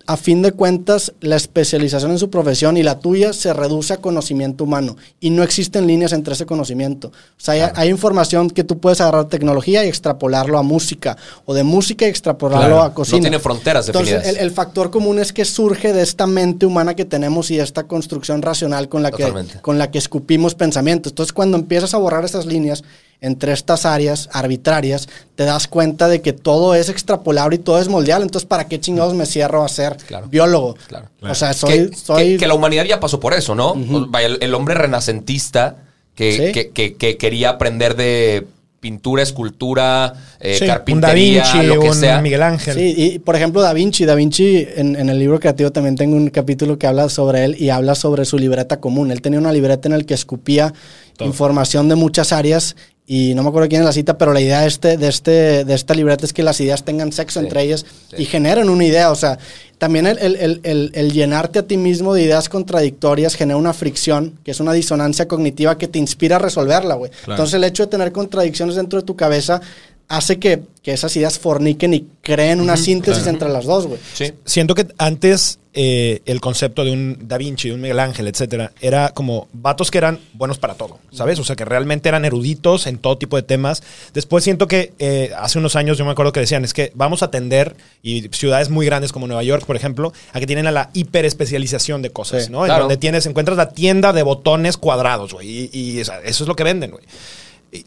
[0.06, 3.96] a fin de cuentas, la especialización en su profesión y la tuya se reduce a
[3.98, 7.08] conocimiento humano y no existen líneas entre ese conocimiento.
[7.08, 11.54] O sea, hay, hay información que tú puedes agarrar tecnología y extrapolarlo a música o
[11.54, 12.82] de música y extrapolarlo Claro.
[12.82, 13.18] a cocina.
[13.18, 14.36] No tiene fronteras Entonces, definidas.
[14.40, 17.62] el, el factor común es que surge de esta mente humana que tenemos y de
[17.62, 21.12] esta construcción racional con la, que, con la que escupimos pensamientos.
[21.12, 22.84] Entonces, cuando empiezas a borrar esas líneas
[23.24, 27.88] entre estas áreas arbitrarias, te das cuenta de que todo es extrapolable y todo es
[27.88, 28.24] moldeable.
[28.24, 30.28] Entonces, ¿para qué chingados me cierro a ser Claro.
[30.28, 30.76] biólogo?
[30.87, 31.08] Claro.
[31.22, 31.88] O sea, soy...
[31.90, 33.74] que, soy que- que la humanidad ya pasó por eso, ¿no?
[34.20, 35.76] El, el hombre renacentista
[36.14, 36.52] que, Sí.
[36.52, 38.46] que- que- que quería aprender de
[38.78, 42.20] pintura, escultura, eh, Sí, un Da carpintería, Vinci, lo que un sea.
[42.20, 42.74] Miguel Ángel.
[42.76, 44.04] Sí, y por ejemplo, Da Vinci.
[44.04, 47.56] Da Vinci, en, en el libro creativo también tengo un capítulo que habla sobre él
[47.58, 49.10] y habla sobre su libreta común.
[49.10, 50.74] Él tenía una libreta en la que escupía
[51.20, 54.62] información de muchas áreas y no me acuerdo quién es la cita, pero la idea
[54.62, 57.62] de, este, de, este, de esta libreta es que las ideas tengan sexo Sí, entre
[57.62, 58.22] ellas sí.
[58.22, 59.10] y generen una idea.
[59.10, 59.38] O sea,
[59.76, 63.74] también el, el- el- el- el llenarte a ti mismo de ideas contradictorias genera una
[63.74, 67.10] fricción, que es una disonancia cognitiva que te inspira a resolverla, güey.
[67.26, 69.60] Entonces el hecho de tener contradicciones dentro de tu cabeza
[70.08, 74.00] hace que, que esas ideas forniquen y creen una síntesis entre las dos, güey.
[74.12, 74.32] Sí.
[74.44, 78.70] Siento que antes eh, el concepto de un Da Vinci, de un Miguel Ángel, etcétera,
[78.80, 81.38] era como vatos que eran buenos para todo, ¿sabes?
[81.40, 83.82] O sea, que realmente eran eruditos en todo tipo de temas.
[84.12, 87.22] Después siento que eh, hace unos años yo me acuerdo que decían, es que vamos
[87.24, 90.70] a tender, y ciudades muy grandes como Nueva York, por ejemplo, a que tienen a
[90.70, 92.66] la hiperespecialización de cosas, Sí, ¿no?
[92.66, 96.54] En donde tienes, encuentras la tienda de botones cuadrados, güey, y, y eso es lo
[96.54, 97.04] que venden, güey.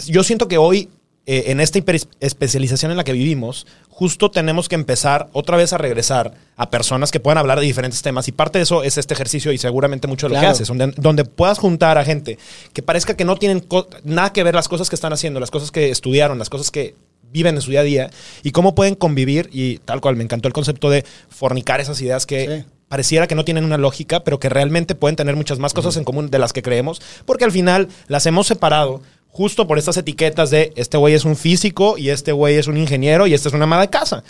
[0.07, 0.89] Yo siento que hoy,
[1.29, 5.77] eh, en esta hiperespecialización en la que vivimos, justo tenemos que empezar otra vez a
[5.77, 8.27] regresar a personas que puedan hablar de diferentes temas.
[8.29, 10.93] Y parte de eso es este ejercicio y seguramente mucho de lo que haces, donde,
[10.95, 12.39] donde puedas juntar a gente
[12.71, 13.65] que parezca que no tienen
[14.05, 16.95] nada que ver las cosas que están haciendo, las cosas que estudiaron, las cosas que
[17.29, 18.09] viven en su día a día
[18.41, 19.49] y cómo pueden convivir.
[19.51, 22.71] Y tal cual, me encantó el concepto de fornicar esas ideas que Sí.
[22.87, 26.05] pareciera que no tienen una lógica, pero que realmente pueden tener muchas más cosas en
[26.05, 29.01] común de las que creemos, porque al final las hemos separado
[29.37, 32.75] justo por estas etiquetas de este güey es un físico y este güey es un
[32.75, 34.23] ingeniero y esta es una ama de casa.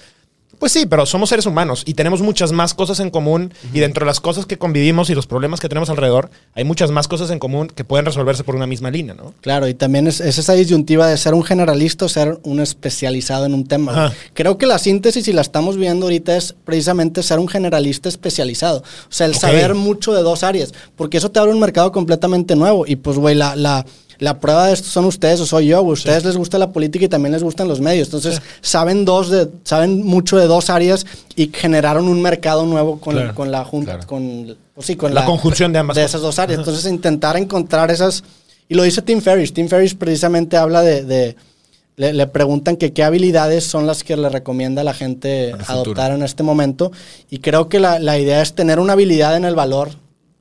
[0.60, 4.04] Pues sí, pero somos seres humanos y tenemos muchas más cosas en común y dentro
[4.04, 7.30] de las cosas que convivimos y los problemas que tenemos alrededor, hay muchas más cosas
[7.30, 9.34] en común que pueden resolverse por una misma línea, ¿no?
[9.39, 13.46] Claro, y también es, es esa disyuntiva de ser un generalista o ser un especializado
[13.46, 13.91] en un tema.
[13.91, 14.15] Ajá.
[14.34, 18.80] Creo que la síntesis, y la estamos viendo ahorita, es precisamente ser un generalista especializado.
[18.80, 22.58] O sea, el saber mucho de dos áreas, porque eso te abre un mercado completamente
[22.58, 22.86] nuevo.
[22.86, 23.86] Y pues, güey, la, la,
[24.19, 25.82] la prueba de esto son ustedes o soy yo.
[25.82, 25.93] güey.
[25.93, 28.08] Ustedes les gusta la política y también les gustan los medios.
[28.08, 33.13] Entonces, saben, dos de, saben mucho de dos áreas y generaron un mercado nuevo con,
[33.15, 34.08] Claro, con la junta, claro.
[34.08, 36.60] con, pues sí, con La conjunción de ambas de esas dos áreas.
[36.60, 38.23] Entonces, intentar encontrar esas.
[38.69, 39.53] Y lo dice Tim Ferriss.
[39.53, 41.03] Tim Ferriss precisamente habla de.
[41.03, 41.36] de-
[41.95, 46.12] le, le preguntan que qué habilidades son las que le recomienda a la gente adoptar
[46.12, 46.91] en este momento.
[47.32, 49.89] Y creo que la, la idea es tener una habilidad en el valor,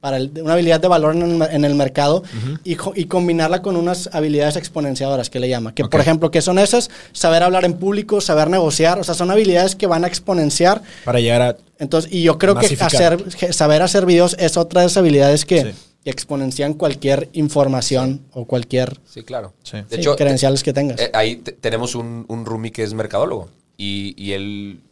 [0.06, 2.22] para el- una habilidad de valor en el, en el mercado
[2.62, 5.74] y, combinarla con unas habilidades exponenciadoras que le llama.
[5.74, 6.90] Que, por ejemplo, que son esas?
[7.12, 9.00] Saber hablar en público, saber negociar.
[9.00, 11.56] O sea, son habilidades que van a exponenciar Para llegar a...
[11.80, 13.14] entonces, y yo creo que Masificar.
[13.14, 15.70] hacer, que saber hacer videos es otra de esas habilidades que, Sí.
[16.04, 19.54] que exponencian cualquier información o cualquier Sí, claro.
[19.64, 19.78] Sí.
[19.78, 21.00] De sí, hecho, credenciales que tengas.
[21.00, 24.82] eh, ahí te- tenemos un, un roomie que es mercadólogo y, y él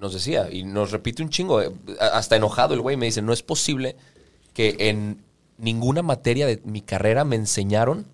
[0.00, 3.20] nos decía y nos repite un chingo, eh, a- hasta enojado el güey, me dice,
[3.20, 3.96] no es posible
[4.54, 5.18] que en
[5.58, 8.06] ninguna materia de mi carrera me enseñaron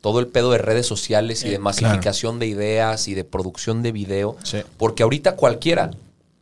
[0.00, 3.92] todo el pedo de redes sociales y de masificación de ideas y de producción de
[3.92, 4.58] video, Sí.
[4.76, 5.90] porque ahorita cualquiera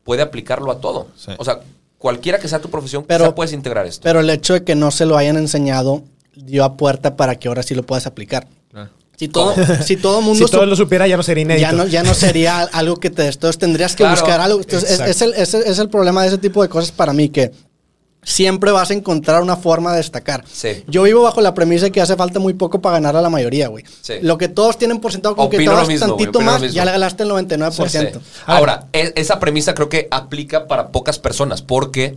[0.04, 1.08] puede aplicarlo a todo.
[1.16, 1.32] Sí.
[1.38, 1.60] O sea,
[1.98, 4.02] cualquiera que sea tu profesión, Pero- quizá puedes integrar esto.
[4.02, 6.02] Pero el hecho de que no se lo hayan enseñado
[6.34, 8.46] dio a puerta para que ahora sí lo puedas aplicar.
[9.18, 11.60] Si todo, si todo mundo Si todo lo supiera, ya no sería inédito.
[11.60, 13.26] ya no, ya no sería algo que te...
[13.28, 14.60] Entonces tendrías que Claro, buscar algo.
[14.60, 15.10] Entonces, es, exacto.
[15.10, 17.52] es el, es el- es el problema de ese tipo de cosas para mí, que
[18.22, 20.44] siempre vas a encontrar una forma de destacar.
[20.50, 20.84] Sí.
[20.86, 23.30] Yo vivo bajo la premisa de que hace falta muy poco para ganar a la
[23.30, 23.84] mayoría, güey.
[24.02, 24.14] Sí.
[24.22, 26.72] Lo que todos tienen por sentado, con que Opino tú lo hagas mismo, tantito más,
[26.72, 28.12] ya le ganaste el 99%.
[28.12, 28.18] Sí.
[28.46, 32.16] Ahora, e- esa premisa creo que aplica para pocas personas, porque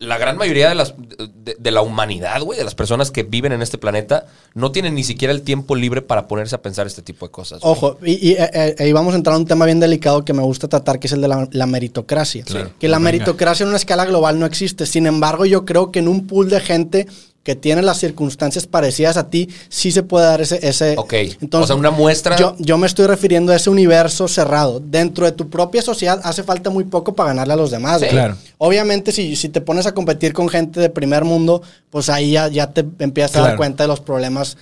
[0.00, 3.52] la gran mayoría de, las, de, de la humanidad, güey, de las personas que viven
[3.52, 7.02] en este planeta, no tienen ni siquiera el tiempo libre para ponerse a pensar este
[7.02, 7.60] tipo de cosas.
[7.60, 7.70] güey.
[7.72, 10.32] Ojo, y, y, eh, eh, ahí vamos a entrar a un tema bien delicado que
[10.32, 12.44] me gusta tratar, que es el de la, la meritocracia.
[12.44, 12.70] Claro.
[12.80, 14.86] Que la meritocracia en una escala global no existe.
[14.86, 17.06] Sin embargo, yo creo que en un pool de gente
[17.42, 20.60] que tiene las circunstancias parecidas a ti, sí se puede dar ese...
[20.66, 21.14] ese Ok.
[21.52, 24.78] O sea, una muestra- Yo, yo me estoy refiriendo a ese universo cerrado.
[24.78, 27.94] Dentro de tu propia sociedad hace falta muy poco para ganarle a los demás.
[28.00, 28.06] Sí.
[28.06, 28.10] güey.
[28.12, 28.36] Claro.
[28.58, 32.48] Obviamente, si, si te pones a competir con gente de primer mundo, pues ahí ya,
[32.48, 34.58] ya te empiezas a dar cuenta de los problemas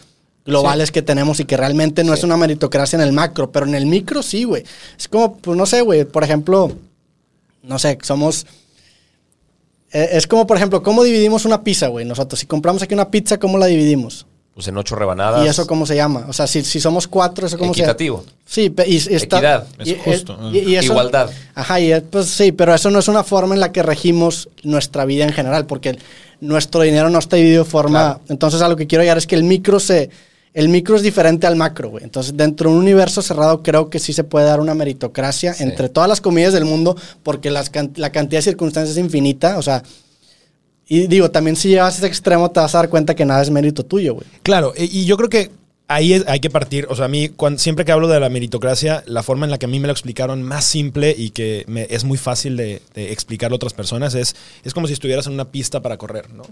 [0.46, 3.74] globales que tenemos y que realmente no es una meritocracia en el macro, pero en
[3.74, 4.62] el micro sí, güey.
[4.96, 6.72] Es como, pues no sé, güey, por ejemplo,
[7.64, 8.46] no sé, somos...
[9.92, 12.04] eh, Es como, por ejemplo, ¿cómo dividimos una pizza, güey?
[12.04, 14.26] Nosotros, si compramos aquí una pizza, ¿cómo la dividimos?
[14.54, 15.44] Pues en ocho rebanadas.
[15.44, 16.26] ¿Y eso cómo se llama?
[16.28, 18.24] O sea, si, si somos cuatro, ¿eso cómo Equitativo.
[18.44, 18.82] se llama?
[18.84, 19.36] Sí, y, y está...
[19.38, 19.66] Equidad.
[19.84, 21.30] y- Es justo, y- y eso- Igualdad.
[21.54, 24.48] Ajá, y es- pues sí, pero eso no es una forma en la que regimos
[24.64, 25.98] nuestra vida en general, porque el-
[26.40, 28.14] nuestro dinero no está dividido de forma...
[28.14, 28.20] Claro.
[28.30, 30.10] Entonces, a lo que quiero llegar es que el micro se...
[30.58, 32.02] El micro es diferente al macro, güey.
[32.02, 35.62] Entonces, dentro de un universo cerrado, creo que sí se puede dar una meritocracia Sí.
[35.62, 39.56] entre todas las comidas del mundo, porque las la cantidad de circunstancias es infinita.
[39.58, 39.84] O sea,
[40.88, 43.40] y digo, también si llegas a ese extremo, te vas a dar cuenta que nada
[43.42, 44.26] es mérito tuyo, güey.
[44.42, 45.50] Claro, e- y yo creo que
[45.86, 46.86] ahí es- hay que partir.
[46.90, 49.66] O sea, a mí, siempre que hablo de la meritocracia, la forma en la que
[49.66, 53.12] a mí me lo explicaron más simple y que me- es muy fácil de, de
[53.12, 56.42] explicarlo a otras personas es, es como si estuvieras en una pista para correr, ¿no?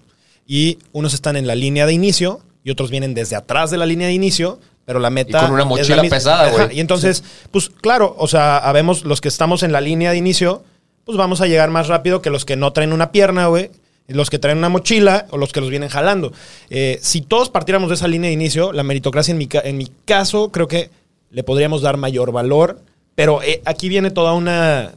[0.47, 3.87] Y unos están en la línea de inicio y otros vienen desde atrás de la
[3.87, 5.39] línea de inicio, pero la meta.
[5.39, 6.77] Y con una mochila pesada, güey.
[6.77, 10.65] Y entonces, pues claro, o sea, habemos los que estamos en la línea de inicio,
[11.05, 13.71] pues vamos a llegar más rápido que los que no traen una pierna, güey.
[14.09, 16.33] Los que traen una mochila o los que los vienen jalando.
[16.69, 19.87] Eh, si todos partiéramos de esa línea de inicio, la meritocracia en mi, en mi
[20.05, 20.91] caso creo que
[21.31, 22.81] le podríamos dar mayor valor,
[23.15, 24.93] pero eh, aquí viene toda una...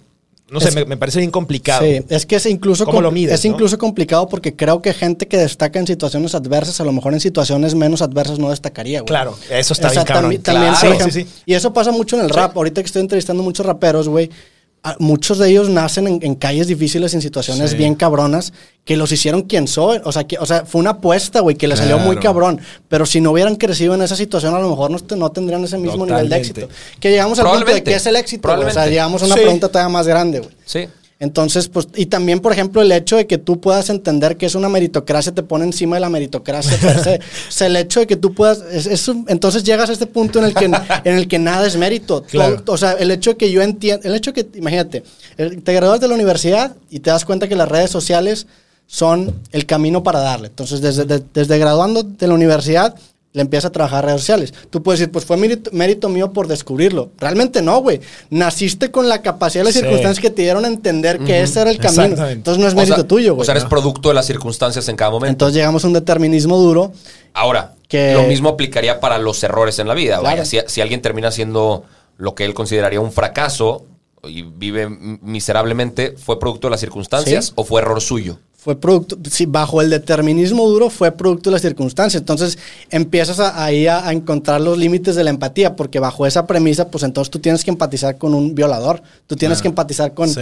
[0.51, 1.83] No sé, Es- me, me parece bien complicado.
[1.85, 3.51] Sí, es que es incluso, ¿Cómo lo mides, es no?
[3.51, 7.19] incluso complicado porque creo que gente que destaca en situaciones adversas, a lo mejor en
[7.19, 9.07] situaciones menos adversas no destacaría, güey.
[9.07, 10.31] Claro, eso está O sea, bien cabrón.
[10.31, 10.79] tambi- también, Claro.
[10.79, 11.41] por ejemplo, Sí, sí, sí.
[11.45, 12.55] Y eso pasa mucho en el rap.
[12.57, 14.29] Ahorita que estoy entrevistando muchos raperos, güey.
[14.99, 17.77] Muchos de ellos nacen en, en calles difíciles, en situaciones Sí.
[17.77, 18.53] bien cabronas,
[18.85, 19.99] que los hicieron quien soy.
[20.05, 22.61] O sea, que, o sea fue una apuesta, güey, que les salió muy cabrón.
[22.87, 25.77] Pero si no hubieran crecido en esa situación, a lo mejor no, no tendrían ese
[25.77, 26.69] mismo nivel de éxito.
[26.99, 28.47] Que llegamos al punto de qué es el éxito.
[28.55, 28.67] güey.
[28.67, 29.41] O sea, llegamos a una Sí.
[29.41, 30.51] pregunta todavía más grande, güey.
[30.65, 30.87] Sí.
[31.21, 34.55] Entonces, pues, y también, por ejemplo, el hecho de que tú puedas entender que es
[34.55, 37.15] una meritocracia te pone encima de la meritocracia per se.
[37.49, 40.05] O sea, el hecho de que tú puedas, es- es un- entonces llegas a este
[40.05, 42.23] punto en el que, en el que nada es mérito.
[42.23, 42.61] Claro.
[42.61, 45.03] Todo- o sea, el hecho de que yo entiendo, el hecho de que, imagínate,
[45.35, 48.47] te gradúas de la universidad y te das cuenta que las redes sociales
[48.87, 50.47] son el camino para darle.
[50.47, 52.95] Entonces, desde, de- desde graduando de la universidad,
[53.31, 54.53] le empieza a trabajar redes sociales.
[54.71, 57.11] Tú puedes decir, pues fue mérito, mérito mío por descubrirlo.
[57.19, 58.01] Realmente no, güey.
[58.31, 59.81] Naciste con la capacidad y las Sí.
[59.81, 62.27] circunstancias que te dieron a entender que ese era el camino.
[62.27, 63.43] Entonces no es O mérito sea- tuyo, güey.
[63.43, 63.69] O sea, eres ¿no?
[63.69, 65.31] producto de las circunstancias en cada momento.
[65.31, 66.91] Entonces llegamos a un determinismo duro.
[67.33, 70.19] Ahora, que- lo mismo aplicaría para los errores en la vida.
[70.19, 70.37] Claro.
[70.37, 71.83] Vaya, si, si alguien termina siendo
[72.17, 73.85] lo que él consideraría un fracaso
[74.23, 77.51] y vive miserablemente, ¿fue producto de las circunstancias Sí.
[77.55, 78.39] o fue error suyo?
[78.69, 82.21] Fue producto, sí, bajo el determinismo duro fue producto de las circunstancias.
[82.21, 82.59] Entonces
[82.91, 86.89] empiezas a- ahí a, a encontrar los límites de la empatía, porque bajo esa premisa,
[86.89, 90.41] pues entonces tú tienes que empatizar con un violador, tú tienes que empatizar con Sí.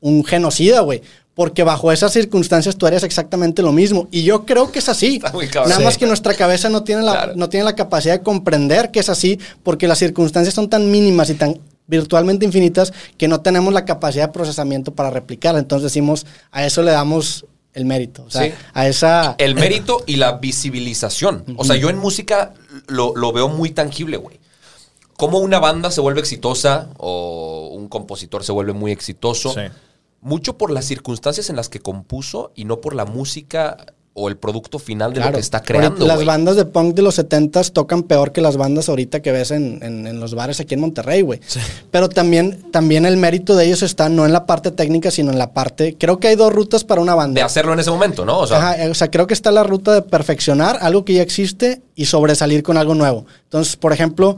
[0.00, 1.02] un genocida, güey.
[1.34, 4.08] Porque bajo esas circunstancias tú harías exactamente lo mismo.
[4.10, 5.20] Y yo creo que es así.
[5.68, 7.32] Nada más que nuestra cabeza no tiene, la, Claro.
[7.36, 11.28] no tiene la capacidad de comprender que es así, porque las circunstancias son tan mínimas
[11.28, 15.56] y tan virtualmente infinitas que no tenemos la capacidad de procesamiento para replicar.
[15.56, 18.24] Entonces decimos, a eso le damos el mérito.
[18.24, 18.52] O sea, Sí.
[18.74, 19.34] a esa...
[19.38, 21.44] El mérito y la visibilización.
[21.56, 22.54] O sea, yo en música
[22.88, 24.40] lo, lo veo muy tangible, güey.
[25.16, 29.52] Cómo una banda se vuelve exitosa o un compositor se vuelve muy exitoso.
[29.52, 29.60] Sí.
[30.22, 34.36] Mucho por las circunstancias en las que compuso y no por la música o el
[34.36, 36.04] producto final de lo que está creando.
[36.06, 39.52] Las bandas de punk de los 70s tocan peor que las bandas ahorita que ves
[39.52, 41.40] en, en- en los bares aquí en Monterrey, güey.
[41.92, 45.38] Pero también, también el mérito de ellos está no en la parte técnica, sino en
[45.38, 45.96] la parte...
[45.98, 47.44] Creo que hay dos rutas para una De banda.
[47.44, 48.40] hacerlo en ese momento, ¿no?
[48.40, 51.22] O sea, Ajá, o sea, creo que está la ruta de perfeccionar algo que ya
[51.22, 53.26] existe y sobresalir con algo nuevo.
[53.44, 54.36] Entonces, por ejemplo,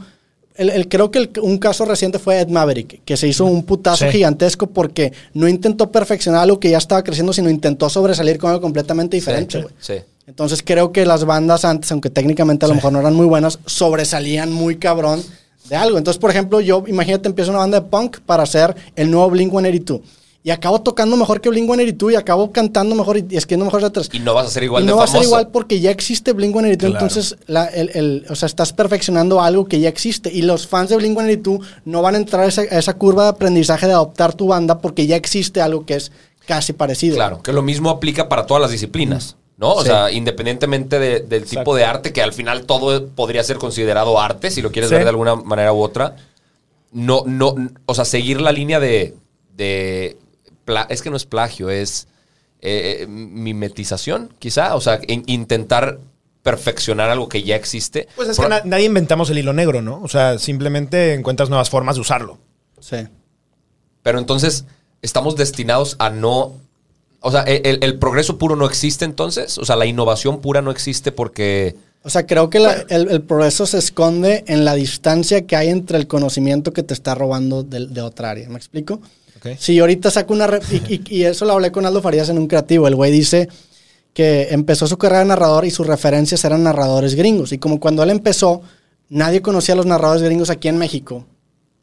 [0.56, 3.62] el, el- creo que el- un caso reciente fue Ed Maverick, que se hizo un
[3.64, 4.12] putazo Sí.
[4.12, 8.60] gigantesco porque no intentó perfeccionar algo que ya estaba creciendo, sino intentó sobresalir con algo
[8.62, 9.74] completamente diferente, sí, güey.
[9.78, 9.94] sí.
[10.26, 13.58] Entonces creo que las bandas antes, aunque técnicamente a lo mejor no eran muy buenas,
[13.66, 15.22] sobresalían muy cabrón
[15.68, 15.98] de algo.
[15.98, 20.00] Entonces, por ejemplo, yo, imagínate, empiezo una banda de punk para hacer el nuevo Blink-182.
[20.44, 24.08] Y acabo tocando mejor que Blink-182 y acabo cantando mejor y escribiendo mejor letras.
[24.12, 25.28] Y no vas a ser igual Y de no va a ser famoso.
[25.28, 26.92] igual porque ya existe Blink-182, Claro.
[26.94, 30.90] entonces la- el, el- o sea, estás perfeccionando algo que ya existe y los fans
[30.90, 34.34] de Blink-182 no van a entrar a esa, a esa curva de aprendizaje de adoptar
[34.34, 36.10] tu banda porque ya existe algo que es
[36.44, 37.14] casi parecido.
[37.14, 39.74] Claro, que lo mismo aplica para todas las disciplinas, ¿no?
[39.74, 39.86] O Sí.
[39.90, 44.50] sea, independientemente de- del tipo de arte, que al final todo podría ser considerado arte,
[44.50, 44.96] si lo quieres Sí.
[44.96, 46.16] ver de alguna manera u otra.
[46.90, 47.54] No, no,
[47.86, 49.14] o sea, seguir la línea de.
[50.88, 52.08] Es que no es plagio, es
[52.60, 54.74] eh, mimetización, quizá.
[54.76, 55.98] O sea, in- intentar
[56.42, 58.08] perfeccionar algo que ya existe.
[58.16, 60.00] Pues es Por- que na- nadie inventamos el hilo negro, ¿no?
[60.02, 62.38] O sea, simplemente encuentras nuevas formas de usarlo.
[62.80, 62.96] Sí.
[64.02, 64.64] Pero entonces,
[65.02, 66.54] estamos destinados a no.
[67.20, 69.56] O sea, ¿el, el- progreso puro no existe entonces?
[69.58, 71.76] O sea, la innovación pura no existe porque.
[72.02, 75.68] O sea, creo que la- el, el progreso se esconde en la distancia que hay
[75.68, 78.48] entre el conocimiento que te está robando de, de otra área.
[78.48, 79.00] ¿Me explico?
[79.44, 79.56] Ok.
[79.58, 80.48] Si ahorita saco una...
[80.70, 82.86] y, y- y eso lo hablé con Aldo Farías en un creativo.
[82.86, 83.48] El güey dice
[84.14, 87.52] que empezó su carrera de narrador y sus referencias eran narradores gringos.
[87.52, 88.62] Y como cuando él empezó,
[89.08, 91.26] nadie conocía a los narradores gringos aquí en México.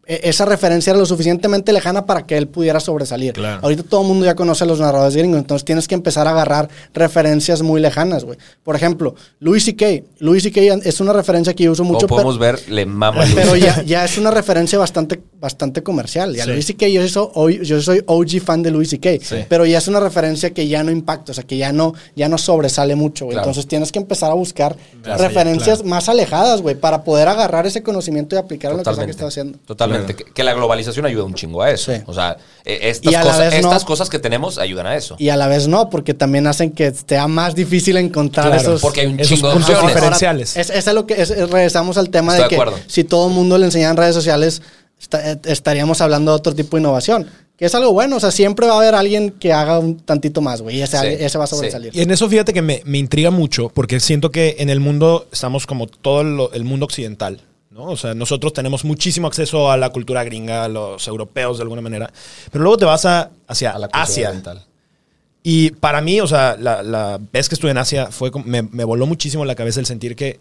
[0.09, 3.33] E- Esa referencia era lo suficientemente lejana para que él pudiera sobresalir.
[3.33, 3.59] Claro.
[3.61, 6.31] Ahorita todo el mundo ya conoce a los narradores gringos, entonces tienes que empezar a
[6.31, 8.37] agarrar referencias muy lejanas, güey.
[8.63, 9.85] Por ejemplo, Louis C.K.
[10.17, 10.61] Louis C.K.
[10.83, 12.07] es una referencia que yo uso Como mucho.
[12.07, 13.35] podemos pero- ver, le mama Luis.
[13.35, 16.35] pero ya, ya es una referencia bastante, bastante comercial.
[16.35, 16.49] Y a Sí.
[16.49, 16.87] Louis C.K.
[16.87, 19.09] Yo, soy- yo soy OG fan de Louis C.K.
[19.21, 19.35] Sí.
[19.47, 22.27] Pero ya es una referencia que ya no impacta, o sea, que ya no, ya
[22.29, 23.35] no sobresale mucho, güey.
[23.35, 23.47] Claro.
[23.49, 27.83] Entonces tienes que empezar a buscar referencias allá, más alejadas, güey, para poder agarrar ese
[27.83, 29.98] conocimiento y aplicarlo en lo que sea que Totalmente.
[30.05, 31.93] Que, que la globalización ayuda un chingo a eso.
[31.93, 32.01] Sí.
[32.05, 34.12] O sea, eh, estas, cosas, no.
[34.12, 35.15] que tenemos ayudan a eso.
[35.19, 38.81] Y a la vez no, porque también hacen que sea más difícil encontrar Claro, esos...
[38.81, 40.57] Porque hay un Esos chingo de puntos diferenciales.
[40.57, 43.03] Es, es a lo que es- es- regresamos al tema Estoy de de que si
[43.03, 44.62] todo el mundo le enseñara en redes sociales,
[45.13, 47.27] eh, estaríamos hablando de otro tipo de innovación.
[47.57, 50.39] Que es algo bueno, o sea, siempre va a haber alguien que haga un tantito
[50.39, 51.55] más, güey, y ese, Sí, ese va a sí.
[51.57, 51.93] sobresalir.
[51.93, 55.27] Y en eso fíjate que me, me intriga mucho, porque siento que en el mundo
[55.33, 57.41] estamos como todo lo- el mundo occidental.
[57.79, 57.91] ¿No?
[57.91, 61.81] O sea, nosotros tenemos muchísimo acceso a la cultura gringa, a los europeos de alguna
[61.81, 62.11] manera.
[62.51, 64.29] Pero luego te vas a, hacia A la Asia.
[64.29, 64.65] oriental.
[65.41, 68.83] Y para mí, o sea, la, la vez que estuve en Asia fue me, me
[68.83, 70.39] voló muchísimo la cabeza el sentir que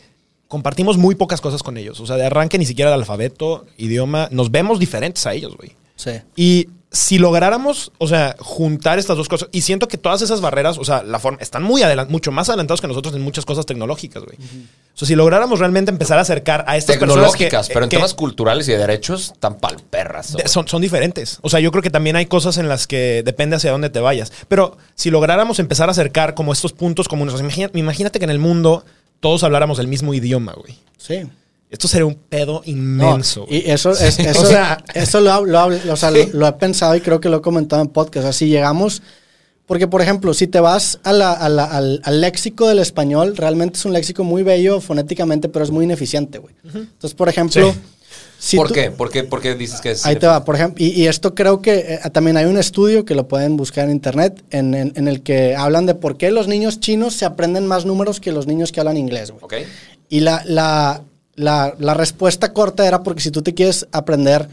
[0.49, 2.01] compartimos muy pocas cosas con ellos.
[2.01, 5.77] O sea, de arranque ni siquiera el alfabeto, idioma, nos vemos diferentes a ellos, güey.
[5.95, 6.11] Sí.
[6.37, 10.79] Y si lográramos, o sea, juntar estas dos cosas, y siento que todas esas barreras,
[10.79, 13.67] o sea, la forma, están muy adelan- mucho más adelantados que nosotros en muchas cosas
[13.67, 14.37] tecnológicas, güey.
[14.39, 17.91] O sea, si lográramos realmente empezar a acercar a estas personas que, Tecnológicas, pero en
[17.91, 20.35] que temas culturales y de derechos, tan palperras.
[20.47, 21.39] son, son diferentes.
[21.43, 24.01] O sea, yo creo que también hay cosas en las que depende hacia dónde te
[24.01, 24.33] vayas.
[24.49, 28.25] Pero si lográramos empezar a acercar como estos puntos comunes, o sea, imagina- imagínate que
[28.25, 28.85] en el mundo
[29.21, 30.79] todos habláramos el mismo idioma, güey.
[30.97, 31.27] Sí.
[31.71, 33.45] Esto sería un pedo No, inmenso.
[33.47, 33.59] güey.
[33.67, 36.53] y eso, es, eso, O sea- eso lo, lo, hab- o sea, lo, lo he
[36.55, 38.33] pensado y creo que lo he comentado en podcast.
[38.33, 39.03] Si llegamos,
[39.67, 43.37] porque por ejemplo, si te vas a la- a la- al, al léxico del español,
[43.37, 46.55] realmente es un léxico muy bello fonéticamente, pero es muy ineficiente, güey.
[46.65, 47.79] Entonces, por ejemplo, Sí.
[48.39, 48.91] si ¿Por tú- qué?
[48.91, 49.25] ¿Por qué?
[49.25, 52.01] ¿Por qué dices que es Ahí te va, por ejemplo, y, y esto creo que
[52.03, 55.23] eh, también hay un estudio que lo pueden buscar en internet en, en- en el
[55.23, 58.73] que hablan de por qué los niños chinos se aprenden más números que los niños
[58.73, 59.43] que hablan inglés, güey.
[59.45, 59.55] Ok.
[60.09, 61.03] Y la, la,
[61.39, 64.49] la, la respuesta corta era porque si tú te quieres aprender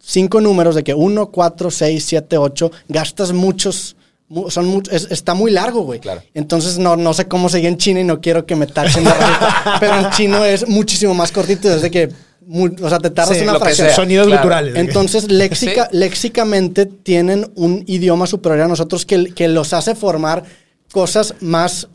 [0.00, 3.96] cinco números de que 1, 4, 6, 7, 8, gastas muchos.
[4.28, 6.00] mu- Son much- es- está muy largo, güey.
[6.00, 6.22] Claro.
[6.34, 9.10] Entonces no, no sé cómo sigue en China y no quiero que me tachen de
[9.80, 12.10] pero en chino es muchísimo más cortito desde que,
[12.46, 13.90] mu- o sea, te tardas Sí, una fracción.
[13.90, 14.42] Sonidos claro.
[14.42, 14.76] guturales.
[14.76, 15.96] Entonces, léxica, Sí.
[15.98, 20.44] léxicamente tienen un idioma superior a nosotros que, que los hace formar
[20.92, 21.88] cosas más,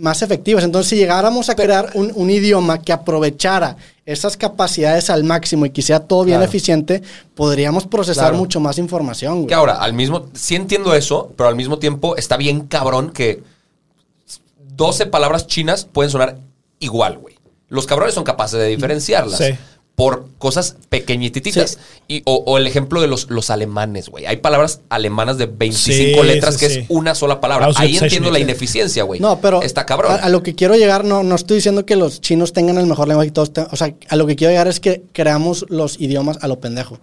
[0.00, 0.64] más efectivas.
[0.64, 5.70] Entonces, si llegáramos a crear un, un idioma que aprovechara esas capacidades al máximo y
[5.70, 6.48] que sea todo bien Claro.
[6.50, 7.02] eficiente,
[7.34, 8.38] podríamos procesar Claro.
[8.38, 9.34] mucho más información.
[9.36, 9.46] güey.
[9.46, 13.42] Que ahora, al mismo, sí entiendo eso, pero al mismo tiempo está bien cabrón que
[14.76, 16.38] 12 palabras chinas pueden sonar
[16.78, 17.36] igual, güey.
[17.68, 19.38] Los cabrones son capaces de diferenciarlas.
[19.38, 19.54] Sí.
[20.00, 21.70] Por cosas pequeñititas.
[21.70, 21.76] Sí.
[22.08, 24.26] Y, o, o el ejemplo de los, los alemanes, güey.
[24.26, 27.70] Hay palabras alemanas de 25 Sí, letras sí, que es una sola palabra.
[27.76, 29.20] Ahí entiendo la ineficiencia, güey.
[29.20, 30.12] No, pero Está cabrón.
[30.12, 32.86] A, a lo que quiero llegar, no, no estoy diciendo que los chinos tengan el
[32.86, 33.52] mejor lenguaje y todos.
[33.52, 36.60] te- o sea, a lo que quiero llegar es que creamos los idiomas a lo
[36.60, 36.98] pendejo.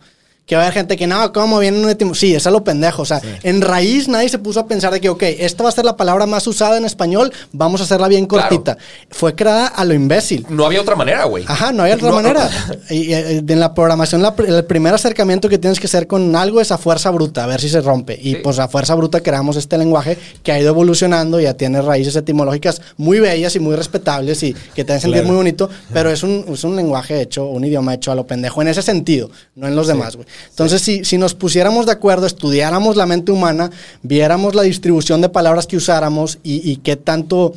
[0.47, 2.19] Que va a haber gente que, no, ¿cómo viene un etimología?
[2.29, 3.01] Sí, es a lo pendejo.
[3.03, 5.71] O sea, en raíz nadie se puso a pensar de que, ok, esta va a
[5.73, 8.47] ser la palabra más usada en español, vamos a hacerla bien Claro.
[8.49, 8.77] cortita.
[9.11, 10.45] Fue creada a lo imbécil.
[10.49, 11.43] No había otra manera, güey.
[11.47, 12.49] Ajá, no hay otra No, manera.
[12.89, 16.61] Y, eh, en la programación, la el primer acercamiento que tienes que hacer con algo
[16.61, 18.17] es a fuerza bruta, a ver si se rompe.
[18.19, 18.39] Y Sí.
[18.41, 22.81] pues a fuerza bruta creamos este lenguaje que ha ido evolucionando, ya tiene raíces etimológicas
[22.95, 25.27] muy bellas y muy respetables y que te hacen sentir Claro.
[25.27, 28.61] muy bonito, pero es un, es un lenguaje hecho, un idioma hecho a lo pendejo
[28.61, 30.25] en ese sentido, no en los demás, güey.
[30.49, 33.71] Entonces, si, si nos pusiéramos de acuerdo, estudiáramos la mente humana,
[34.01, 37.53] viéramos la distribución de palabras que usáramos y, y qué tanto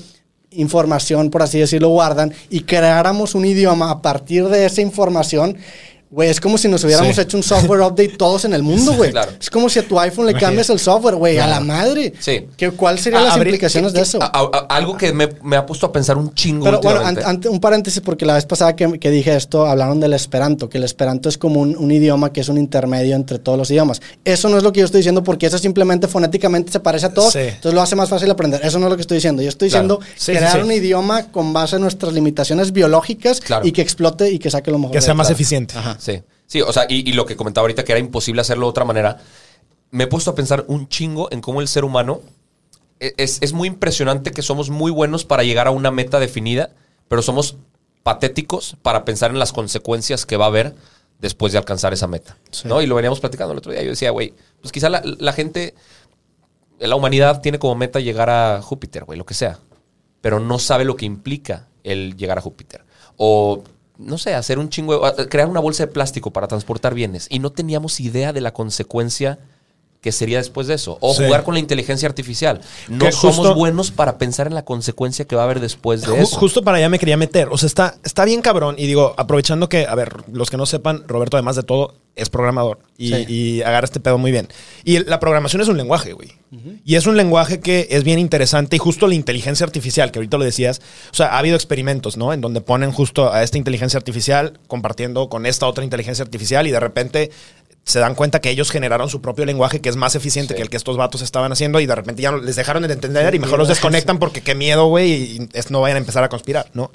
[0.52, 5.56] información, por así decirlo, guardan y creáramos un idioma a partir de esa información,
[6.10, 7.20] güey, es como si nos hubiéramos Sí.
[7.22, 9.12] hecho un software update todos en el mundo, güey.
[9.12, 9.30] Claro.
[9.40, 12.12] Es como si a tu iPhone le cambias el software, güey, a la madre.
[12.18, 12.46] Sí.
[12.56, 14.20] ¿Qué, ¿Cuáles serían las habría- implicaciones de eso?
[14.20, 17.00] A- a- a- algo que me, me ha puesto a pensar un chingo Pero bueno,
[17.00, 20.78] an- un paréntesis, porque la vez pasada que, que dije esto, hablaron del esperanto, que
[20.78, 24.00] el esperanto es como un, un idioma que es un intermedio entre todos los idiomas.
[24.24, 27.14] Eso no es lo que yo estoy diciendo, porque eso simplemente fonéticamente se parece a
[27.14, 27.38] todos, Sí.
[27.38, 28.60] entonces lo hace más fácil aprender.
[28.64, 29.42] Eso no es lo que estoy diciendo.
[29.42, 30.62] Yo estoy diciendo sí, crear sí.
[30.64, 34.78] un idioma con base en nuestras limitaciones biológicas y que explote y que saque lo
[34.78, 34.92] mejor.
[34.92, 35.74] Que sea más eficiente.
[35.78, 35.98] Ajá.
[36.00, 38.70] Sí, sí, o sea, y, y lo que comentaba ahorita que era imposible hacerlo de
[38.70, 39.18] otra manera,
[39.90, 42.20] me he puesto a pensar un chingo en cómo el ser humano
[43.00, 46.70] e- es, es muy impresionante que somos muy buenos para llegar a una meta definida,
[47.08, 47.56] pero somos
[48.02, 50.74] patéticos para pensar en las consecuencias que va a haber
[51.18, 52.38] después de alcanzar esa meta.
[52.50, 52.66] Sí.
[52.66, 52.80] ¿no?
[52.80, 53.82] Y lo veníamos platicando el otro día.
[53.82, 54.32] Yo decía, güey,
[54.62, 55.74] pues quizá la, la gente,
[56.78, 59.58] la humanidad tiene como meta llegar a Júpiter, güey, lo que sea,
[60.22, 62.84] pero no sabe lo que implica el llegar a Júpiter.
[63.16, 63.64] O,
[64.00, 67.26] no sé, hacer un chingo, de- crear una bolsa de plástico para transportar bienes.
[67.30, 69.38] Y no teníamos idea de la consecuencia
[70.00, 70.96] que sería después de eso.
[71.00, 71.24] O Sí.
[71.24, 72.60] jugar con la inteligencia artificial.
[72.88, 76.00] No Que somos justo- buenos para pensar en la consecuencia que va a haber después
[76.00, 76.36] de Ju- eso.
[76.38, 77.48] Justo para allá me quería meter.
[77.50, 78.76] O sea, está, está bien cabrón.
[78.78, 82.28] Y digo, aprovechando que, a ver, los que no sepan, Roberto, además de todo, es
[82.30, 82.78] programador.
[82.98, 83.24] Y, Sí.
[83.28, 84.48] y agarra este pedo muy bien.
[84.84, 86.32] Y la programación es un lenguaje, güey.
[86.84, 88.76] Y es un lenguaje que es bien interesante.
[88.76, 90.80] Y justo la inteligencia artificial, que ahorita lo decías,
[91.12, 92.32] o sea, ha habido experimentos, ¿no?
[92.32, 96.72] En donde ponen justo a esta inteligencia artificial compartiendo con esta otra inteligencia artificial y
[96.72, 97.30] de repente
[97.84, 100.56] se dan cuenta que ellos generaron su propio lenguaje que es más eficiente Sí.
[100.56, 103.34] que el que estos vatos estaban haciendo y de repente ya les dejaron de entender
[103.34, 106.28] y mejor los desconectan porque qué miedo, güey, y es- no vayan a empezar a
[106.28, 106.90] conspirar, ¿no?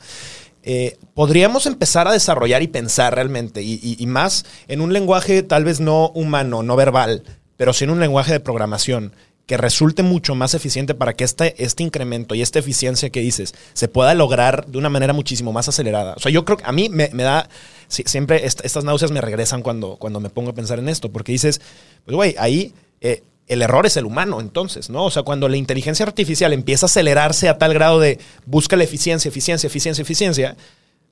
[0.64, 5.44] Eh, podríamos empezar a desarrollar y pensar realmente, y, y- y más en un lenguaje
[5.44, 7.24] tal vez no humano, no verbal,
[7.58, 9.14] pero sí en un lenguaje de programación
[9.46, 13.54] que resulte mucho más eficiente para que este, este incremento y esta eficiencia que dices
[13.74, 16.16] se pueda lograr de una manera muchísimo más acelerada.
[16.18, 17.48] O sea, yo creo que a mí me, me da,
[17.88, 21.32] siempre est- estas náuseas me regresan cuando, cuando me pongo a pensar en esto, porque
[21.32, 21.62] dices,
[22.06, 25.06] pues güey, ahí eh, el error es el humano, entonces, ¿no?
[25.06, 28.84] O sea, cuando la inteligencia artificial empieza a acelerarse a tal grado de busca la
[28.84, 30.56] eficiencia, eficiencia, eficiencia, eficiencia,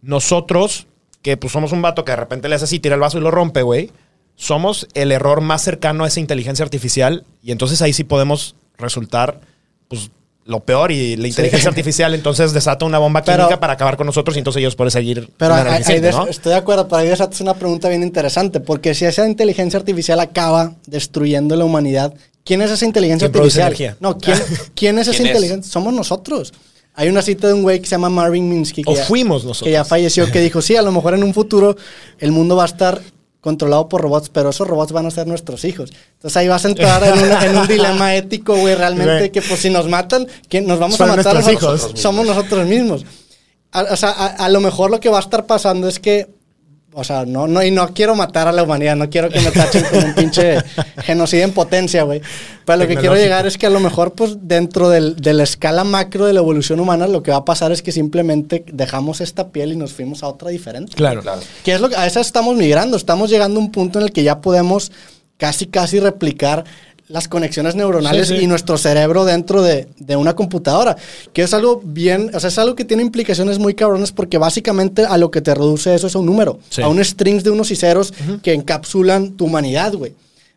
[0.01, 0.87] nosotros,
[1.21, 3.21] que pues somos un vato que de repente le hace así, tira el vaso y
[3.21, 3.91] lo rompe, güey,
[4.35, 9.39] somos el error más cercano a esa inteligencia artificial y entonces ahí sí podemos resultar,
[9.87, 10.09] pues,
[10.45, 14.05] lo peor y la inteligencia artificial entonces desata una bomba Pero- química para acabar con
[14.05, 15.55] nosotros y entonces ellos pueden seguir Pero
[16.27, 20.19] estoy de acuerdo, pero ahí desatas una pregunta bien interesante, porque si esa inteligencia artificial
[20.19, 22.13] acaba destruyendo la humanidad,
[22.43, 23.91] ¿quién es esa inteligencia ¿Quién produce artificial?
[23.91, 23.97] energía?
[24.01, 24.37] No, ¿quién,
[24.75, 25.31] quién es esa ¿Quién es?
[25.35, 25.71] inteligencia?
[25.71, 26.53] Somos nosotros.
[26.95, 28.83] Hay una cita de un güey que se llama Marvin Minsky.
[28.83, 29.65] Que O ya- fuimos nosotros.
[29.65, 31.75] Que ya falleció, que dijo, sí, a lo mejor en un futuro
[32.19, 33.01] el mundo va a estar
[33.43, 35.91] controlado por robots, pero esos robots van a ser nuestros hijos.
[36.13, 39.31] Entonces ahí vas a entrar en, una- en un dilema ético, güey, realmente, Güey.
[39.31, 41.35] que pues si nos matan, ¿quién nos vamos Son a matar?
[41.35, 41.81] nosotros?
[41.81, 41.91] hijos.
[42.01, 43.05] Somos nosotros mismos.
[43.73, 46.29] A, o sea, a, a lo mejor lo que va a estar pasando es que,
[46.95, 49.51] o sea, no, no, y no quiero matar a la humanidad, no quiero que me
[49.51, 50.57] tachen como un pinche
[51.03, 52.21] genocidio en potencia, güey.
[52.65, 55.43] Pero lo que quiero llegar es que a lo mejor, pues, dentro del- de la
[55.43, 59.21] escala macro de la evolución humana, lo que va a pasar es que simplemente dejamos
[59.21, 60.93] esta piel y nos fuimos a otra diferente.
[60.95, 61.21] Claro.
[61.21, 61.41] Claro.
[61.63, 64.11] Que es lo que a veces estamos migrando, estamos llegando a un punto en el
[64.13, 64.91] que ya podemos
[65.37, 66.63] casi casi replicar
[67.09, 68.43] las conexiones neuronales Sí, sí.
[68.43, 70.95] y nuestro cerebro dentro de, de una computadora,
[71.33, 75.05] que es algo bien, o sea, es algo que tiene implicaciones muy cabrones porque básicamente
[75.05, 76.81] a lo que te reduce eso es a un número, Sí.
[76.81, 80.13] a un strings de unos y ceros que encapsulan tu humanidad, güey.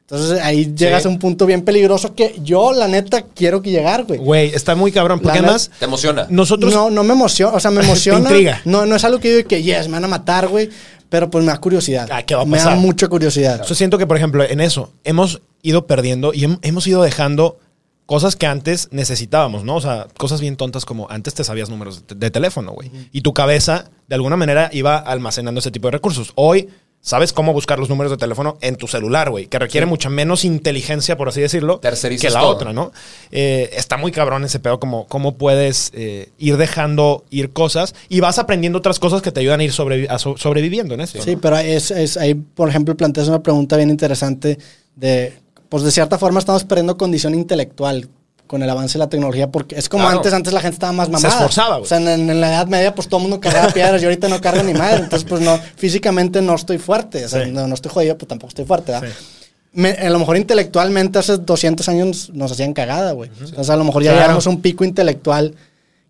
[0.09, 4.05] Entonces ahí llegas a un punto bien peligroso que yo, la neta, quiero que llegar,
[4.05, 4.21] güey.
[4.21, 5.19] Güey, está muy cabrón.
[5.19, 6.29] Porque La además, ¿Te emociona?
[6.31, 6.73] nosotros.
[6.73, 8.21] No, no me emociona, o sea, me emociona.
[8.21, 8.63] intriga.
[8.65, 10.71] No, no es algo que yo digo que, yes, me van a matar, güey.
[11.09, 12.09] Pero pues me da curiosidad.
[12.11, 12.79] Ah, ¿qué va a me da pasar?
[12.79, 13.65] mucha curiosidad.
[13.67, 17.59] Yo siento que, por ejemplo, en eso hemos ido perdiendo y hem- hemos ido dejando
[18.07, 19.77] cosas que antes necesitábamos, ¿no?
[19.77, 22.91] O sea, cosas bien tontas como antes te sabías números de, de teléfono, güey.
[23.13, 26.33] Y tu cabeza, de alguna manera, iba almacenando ese tipo de recursos.
[26.37, 26.69] Hoy
[27.01, 30.45] sabes cómo buscar los números de teléfono en tu celular, güey, que requiere mucha menos
[30.45, 32.51] inteligencia, por así decirlo, Tercerizas que la todo.
[32.51, 32.93] otra, ¿no?
[33.33, 38.21] Eh, está muy cabrón ese pedo, como cómo puedes eh, ir dejando ir cosas y
[38.21, 41.21] vas aprendiendo otras cosas que te ayudan a ir sobrevi- a so- sobreviviendo en esto.
[41.23, 41.41] Sí, ¿no?
[41.41, 44.59] pero es, es- ahí, por ejemplo, planteas una pregunta bien interesante
[44.97, 45.33] de,
[45.69, 48.09] pues de cierta forma estamos perdiendo condición intelectual
[48.47, 50.19] con el avance de la tecnología, porque es como Claro.
[50.19, 51.35] antes, antes la gente estaba más mamada.
[51.35, 51.83] esforzaba, güey.
[51.83, 54.29] O sea, en, en la Edad Media, pues todo el mundo cargaba piedras y ahorita
[54.29, 54.99] no carga ni madre.
[55.03, 57.25] Entonces, pues no, físicamente no estoy fuerte.
[57.25, 57.51] O sea, Sí.
[57.51, 59.09] no, no estoy jodido, pues tampoco estoy fuerte, ¿verdad?
[59.09, 59.27] Sí.
[59.73, 63.31] Me- a lo mejor intelectualmente hace 200 años nos hacían cagada, güey.
[63.41, 64.23] Entonces, a lo mejor ya Claro.
[64.27, 65.55] llegamos a un pico intelectual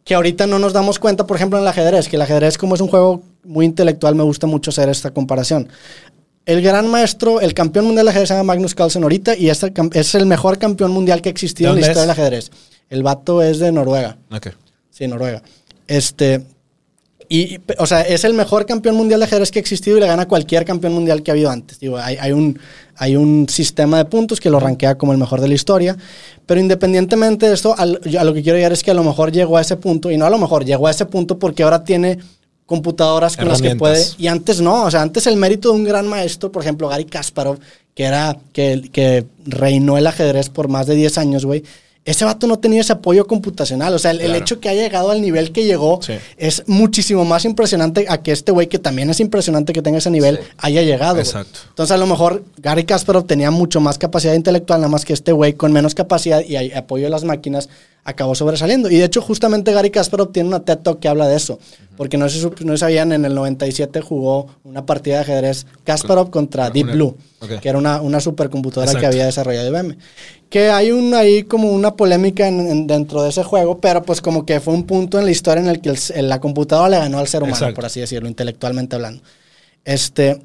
[0.05, 2.75] que ahorita no nos damos cuenta, por ejemplo, en el ajedrez, que el ajedrez como
[2.75, 5.69] es un juego muy intelectual, me gusta mucho hacer esta comparación.
[6.47, 9.62] El gran maestro, el campeón mundial de ajedrez se llama Magnus Carlsen ahorita y es
[9.64, 12.16] el, cam- es el mejor campeón mundial que ha existido en ¿De la historia es?
[12.16, 12.51] del ajedrez.
[12.88, 14.16] El vato es de Noruega.
[14.30, 14.49] Ok.
[14.90, 15.42] Sí, Noruega.
[15.88, 16.42] Este.
[17.28, 20.07] Y, o sea, es el mejor campeón mundial de ajedrez que ha existido y le
[20.07, 21.80] gana cualquier campeón mundial que ha habido antes.
[21.80, 22.57] Digo, hay, hay un,
[22.94, 25.97] hay un sistema de puntos que lo rankea como el mejor de la historia.
[26.47, 29.03] Pero independientemente de esto, al- yo a lo que quiero llegar es que a lo
[29.03, 31.64] mejor llegó a ese punto, y no a lo mejor, llegó a ese punto porque
[31.64, 32.20] ahora tiene
[32.67, 34.05] computadoras con las que puede.
[34.19, 37.05] Y antes no, o sea, antes el mérito de un gran maestro, por ejemplo, Gary
[37.05, 37.59] Kasparov,
[37.95, 41.62] que era, que, que reinó el ajedrez por más de 10 años, güey.
[42.05, 43.93] Ese vato no tenía ese apoyo computacional.
[43.93, 44.41] O sea, el, el Claro.
[44.41, 46.12] hecho que haya llegado al nivel que llegó Sí.
[46.37, 50.11] es muchísimo más impresionante a que este güey, que también es impresionante que tenga ese
[50.11, 50.45] nivel, Sí.
[50.59, 51.19] haya llegado.
[51.19, 51.59] Exacto.
[51.71, 55.33] Entonces, a lo mejor Gary Kasparov tenía mucho más capacidad intelectual, nada más que este
[55.33, 57.69] güey con menos capacidad y apoyo de las máquinas
[58.07, 58.89] acabó sobresaliendo.
[58.91, 61.59] Y de hecho, justamente Gary Kasparov tiene una TED Talk que habla de eso.
[61.97, 66.71] Porque no sup- no sabían, en el 97 jugó una partida de ajedrez Kasparov contra
[66.71, 67.17] Deep Blue,
[67.61, 69.97] que era una, una supercomputadora que había desarrollado IBM.
[70.51, 74.21] Que hay un, ahí como una polémica en- en- dentro de ese juego, pero pues
[74.21, 76.99] como que fue un punto en la historia en el que el la computadora le
[76.99, 77.75] ganó al ser humano, Exacto.
[77.75, 79.23] por así decirlo, intelectualmente hablando.
[79.85, 80.41] Este,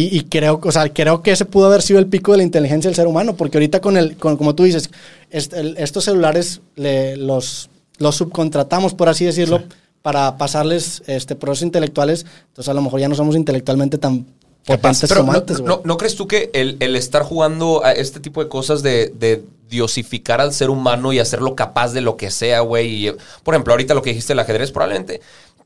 [0.00, 2.44] y, y creo, o sea, creo que ese pudo haber sido el pico de la
[2.44, 4.90] inteligencia del ser humano, porque ahorita con el, con, como tú dices,
[5.30, 9.62] est- el- estos celulares le- los, los subcontratamos, por así decirlo,
[10.02, 14.26] para pasarles este, procesos intelectuales, entonces a lo mejor ya no somos intelectualmente tan
[14.66, 15.68] potentes Pero como no, antes, güey.
[15.68, 19.12] no- ¿no crees tú que el, el estar jugando a este tipo de cosas de,
[19.18, 23.12] de diosificar al ser humano y hacerlo capaz de lo que sea, güey?
[23.42, 25.20] Por ejemplo, ahorita lo que dijiste del ajedrez, probablemente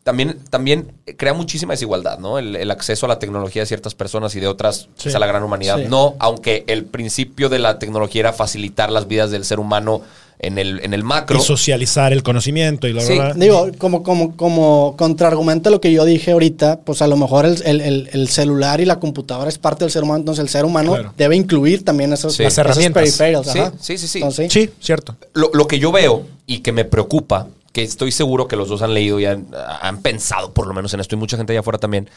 [0.05, 2.39] también, también crea muchísima desigualdad, ¿no?
[2.39, 5.05] El, el acceso a la tecnología de ciertas personas y de otras, Sí.
[5.05, 5.77] pues, a la gran humanidad.
[5.79, 5.85] Sí.
[5.89, 10.01] No, aunque el principio de la tecnología era facilitar las vidas del ser humano
[10.41, 11.37] en el, en el macro.
[11.37, 13.19] Y socializar el conocimiento y la Sí.
[13.19, 13.35] verdad.
[13.35, 17.45] Digo, como, como, como contraargumento a lo que yo dije ahorita, pues a lo mejor
[17.45, 20.49] el, el- el- el celular y la computadora es parte del ser humano, entonces el
[20.49, 21.13] ser humano Claro.
[21.19, 22.45] debe incluir también esos, Sí.
[22.45, 23.03] Las esos herramientas.
[23.03, 23.73] peripherals, Sí, ajá.
[23.81, 24.19] sí, sí, sí.
[24.19, 25.17] Entonces, Sí, cierto.
[25.35, 28.83] Lo, lo que yo veo y que me preocupa, que estoy seguro que los dos
[28.83, 31.61] han leído y han, han pensado por lo menos en esto, y mucha gente allá
[31.61, 32.11] afuera también,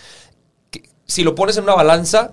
[0.71, 2.31] que si lo pones en una balanza,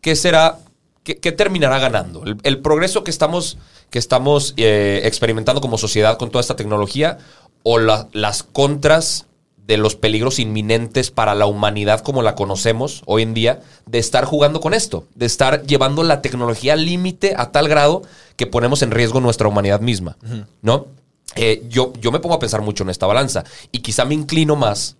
[0.00, 0.58] ¿qué será?
[1.04, 2.24] ¿Qué, qué terminará ganando?
[2.24, 3.58] ¿El, el progreso que estamos,
[3.90, 7.18] que estamos eh, experimentando como sociedad con toda esta tecnología
[7.62, 9.26] o la- las contras
[9.64, 14.24] de los peligros inminentes para la humanidad como la conocemos hoy en día, de estar
[14.24, 18.02] jugando con esto, de estar llevando la tecnología al límite a tal grado
[18.34, 20.16] que ponemos en riesgo nuestra humanidad misma,
[20.62, 20.86] ¿no?
[21.36, 24.56] Eh, yo, yo me pongo a pensar mucho en esta balanza y quizá me inclino
[24.56, 24.96] más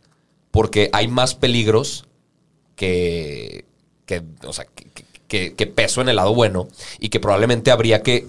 [0.51, 2.05] porque hay más peligros
[2.77, 3.65] que,
[4.07, 4.87] que, o sea, que,
[5.29, 6.69] que- que peso en el lado bueno
[7.01, 8.27] y que probablemente habría que...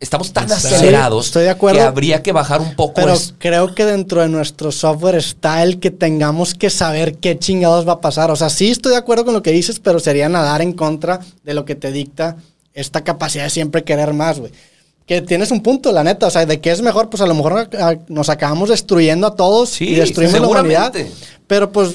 [0.00, 1.78] Estamos tan Sí, acelerados estoy de acuerdo.
[1.78, 5.62] que habría que bajar un poco Pero es- creo que dentro de nuestro software está
[5.62, 8.30] el que tengamos que saber qué chingados va a pasar.
[8.30, 11.20] O sea, sí estoy de acuerdo con lo que dices, pero sería nadar en contra
[11.42, 12.36] de lo que te dicta
[12.74, 14.52] esta capacidad de siempre querer más, güey.
[15.06, 16.26] Que tienes un punto, la neta.
[16.26, 17.68] O sea, de qué es mejor, pues a lo mejor
[18.08, 20.94] nos acabamos destruyendo a todos Sí, y destruimos la humanidad.
[21.46, 21.94] Pero pues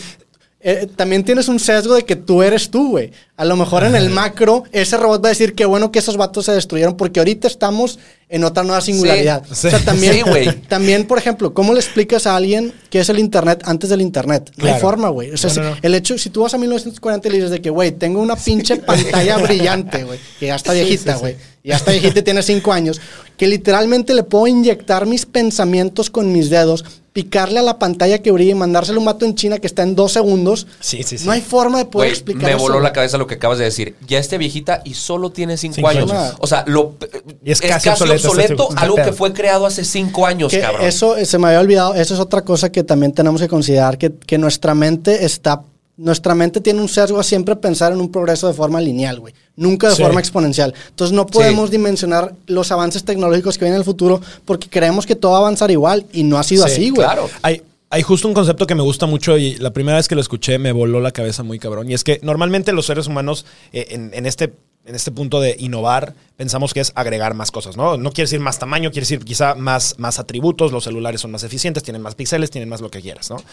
[0.61, 3.11] eh, también tienes un sesgo de que tú eres tú, güey.
[3.37, 6.17] A lo mejor en el macro, ese robot va a decir que bueno que esos
[6.17, 7.97] vatos se destruyeron porque ahorita estamos
[8.27, 9.43] en otra nueva singularidad.
[9.45, 9.67] Sí.
[9.67, 10.51] O sea, también, Sí, güey.
[10.67, 14.51] también, por ejemplo, ¿cómo le explicas a alguien qué es el Internet antes del Internet?
[14.57, 14.81] No hay Claro.
[14.81, 15.31] forma, güey.
[15.31, 15.77] O sea, no, no.
[15.81, 18.35] el hecho, si tú vas a 1940 y le dices de que, güey, tengo una
[18.35, 22.73] pinche pantalla brillante, güey, que ya está viejita, güey, ya está viejita y tiene cinco
[22.73, 22.99] años,
[23.37, 26.83] que literalmente le puedo inyectar mis pensamientos con mis dedos,
[27.13, 29.95] picarle a la pantalla que brilla y mandárselo un mato en China que está en
[29.95, 30.67] dos segundos.
[30.79, 31.25] Sí, sí, sí.
[31.25, 33.57] No hay forma de poder Güey, explicar me eso, voló la cabeza lo que acabas
[33.57, 33.95] de decir.
[34.07, 36.11] Ya esté viejita y solo tiene cinco, Cinco años.
[36.11, 36.35] años.
[36.39, 36.95] O sea, lo,
[37.43, 40.61] Y es es, casi casi, obsoleto obsoleto, algo que fue creado hace cinco años, Que
[40.61, 40.85] cabrón.
[40.85, 41.93] Eso eh, se me había olvidado.
[41.95, 45.63] Eso es otra cosa que también tenemos que considerar, que, que nuestra mente está...
[46.01, 49.33] Nuestra mente tiene un sesgo a siempre pensar en un progreso de forma lineal, güey.
[49.57, 50.01] Nunca de Sí.
[50.01, 50.73] forma exponencial.
[50.89, 55.15] Entonces no podemos dimensionar los avances tecnológicos que vienen en el futuro porque creemos que
[55.15, 57.05] todo va a avanzar igual y no ha sido Sí, así, güey.
[57.05, 57.29] claro.
[57.41, 60.21] Hay, hay justo un concepto que me gusta mucho y la primera vez que lo
[60.21, 61.89] escuché me voló la cabeza muy cabrón.
[61.91, 64.53] Y es que normalmente los seres humanos eh, en, en este,
[64.85, 67.97] en este punto de innovar pensamos que es agregar más cosas, ¿no?
[67.97, 71.43] No quiere decir más tamaño, quiere decir quizá más, más atributos, los celulares son más
[71.43, 73.43] eficientes, tienen más píxeles, tienen más lo que quieras, ¿no?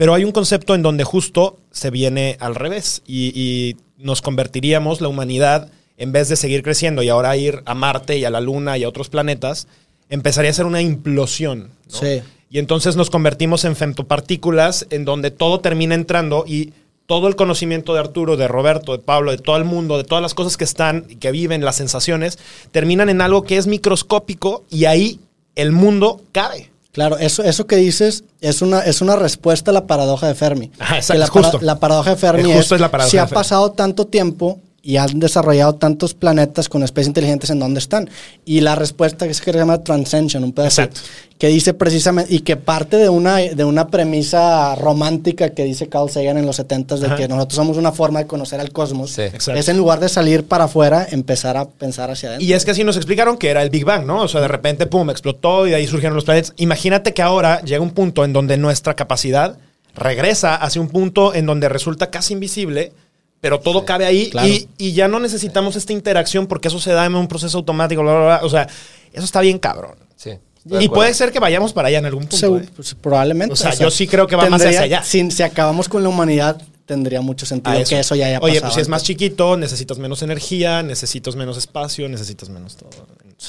[0.00, 5.02] Pero hay un concepto en donde justo se viene al revés y, y nos convertiríamos
[5.02, 8.40] la humanidad, en vez de seguir creciendo y ahora ir a Marte y a la
[8.40, 9.68] Luna y a otros planetas,
[10.08, 11.68] empezaría a ser una implosión.
[11.92, 11.98] ¿no?
[11.98, 12.22] Sí.
[12.48, 16.72] Y entonces nos convertimos en femtopartículas en donde todo termina entrando y
[17.04, 20.22] todo el conocimiento de Arturo, de Roberto, de Pablo, de todo el mundo, de todas
[20.22, 22.38] las cosas que están y que viven, las sensaciones,
[22.72, 25.20] terminan en algo que es microscópico y ahí
[25.56, 26.70] el mundo cabe.
[26.92, 30.72] Claro, eso, eso que dices es una, es una respuesta a la paradoja de Fermi.
[30.78, 31.52] Ajá, exacto, Que la, es justo.
[31.52, 33.34] para- la paradoja de Fermi Es justo es, es la paradoja si de ha Fermi.
[33.40, 38.08] pasado tanto tiempo y han desarrollado tantos planetas con especies inteligentes en dónde están.
[38.44, 41.00] Y la respuesta que es que se llama Transcension, un pedazo Exacto.
[41.38, 46.10] que dice precisamente, y que parte de una, de una premisa romántica que dice Carl
[46.10, 47.16] Sagan en los 70 de Ajá.
[47.16, 49.10] que nosotros somos una forma de conocer al cosmos.
[49.10, 49.24] Sí.
[49.54, 52.46] Es en lugar de salir para afuera, empezar a pensar hacia adentro.
[52.48, 54.22] Y es que así nos explicaron que era el Big Bang, ¿no?
[54.22, 56.54] O sea, de repente, pum, explotó y de ahí surgieron los planetas.
[56.56, 59.58] Imagínate que ahora llega un punto en donde nuestra capacidad
[59.94, 62.92] regresa hacia un punto en donde resulta casi invisible,
[63.40, 64.48] pero todo cabe ahí claro.
[64.48, 68.02] y, y ya no necesitamos esta interacción porque eso se da en un proceso automático,
[68.02, 68.40] bla, bla, bla.
[68.42, 68.68] O sea,
[69.12, 69.96] eso está bien cabrón.
[70.16, 70.32] Sí.
[70.78, 72.36] Y puede ser que vayamos para allá en algún punto.
[72.36, 72.68] Se- ¿eh?
[72.76, 73.52] pues, probablemente.
[73.54, 75.02] O sea, yo sí creo que va más hacia allá.
[75.02, 78.68] Si, si acabamos con la humanidad, tendría mucho sentido que eso ya haya Oye, pasado
[78.68, 82.90] pues si es más chiquito, necesitas menos energía, necesitas menos espacio, necesitas menos todo.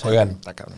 [0.05, 0.29] Oigan.
[0.29, 0.77] Está cabrón.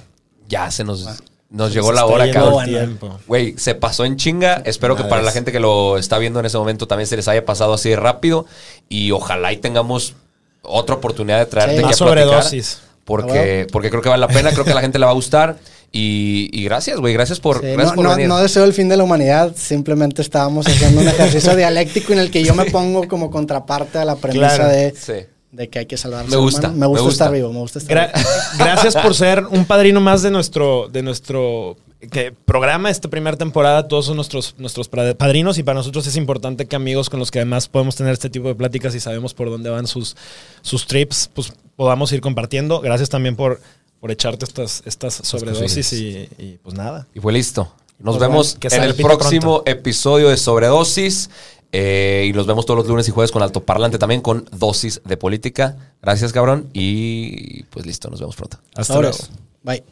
[0.49, 1.07] Ya se nos,
[1.53, 2.99] nos llegó la hora, cabrón.
[3.27, 4.61] Güey, se pasó en chinga.
[4.65, 7.27] Espero que para la gente que lo está viendo en ese momento también se les
[7.29, 8.45] haya pasado así de rápido.
[8.89, 10.15] Y ojalá y tengamos
[10.63, 11.79] otra oportunidad de traerte Sí.
[11.79, 12.27] aquí Más a platicar.
[12.27, 12.81] sobredosis.
[13.05, 15.15] Porque, porque creo que vale la pena, creo que a la gente le va a
[15.15, 15.57] gustar.
[15.91, 17.13] Y, y gracias, güey.
[17.13, 18.27] Gracias por, Sí, gracias no, por no- venir.
[18.27, 22.31] no deseo el fin de la humanidad, simplemente estábamos haciendo un ejercicio dialéctico en el
[22.31, 24.69] que yo me pongo como contraparte a la premisa Claro.
[24.71, 25.13] de, Sí.
[25.53, 26.79] De que hay que salvar al Me gusta, humano.
[26.79, 27.11] Me gusta, me gusta.
[27.25, 28.29] estar vivo, me gusta estar Gra- vivo.
[28.57, 31.77] gracias por ser un padrino más de nuestro, de nuestro
[32.11, 33.87] que, programa, esta primera temporada.
[33.87, 37.39] Todos son nuestros, nuestros padrinos y para nosotros es importante que amigos con los que
[37.39, 40.15] además podemos tener este tipo de pláticas y sabemos por dónde van sus,
[40.61, 42.81] sus trips, pues podamos ir compartiendo.
[42.81, 43.61] Gracias también por,
[43.99, 47.07] por echarte estas, estas sobredosis y, y, pues nada.
[47.13, 47.71] Y fue listo.
[47.99, 51.29] Nos Pues vemos bueno, que en el próximo episodio de Sobredosis.
[51.75, 55.17] Eh, y nos vemos todos los lunes y jueves con Altoparlante también con dosis de
[55.17, 55.75] política.
[56.03, 56.69] Gracias, cabrón.
[56.71, 58.59] Y pues listo, nos vemos pronto.
[58.75, 59.17] Hasta luego.
[59.63, 59.83] Bye.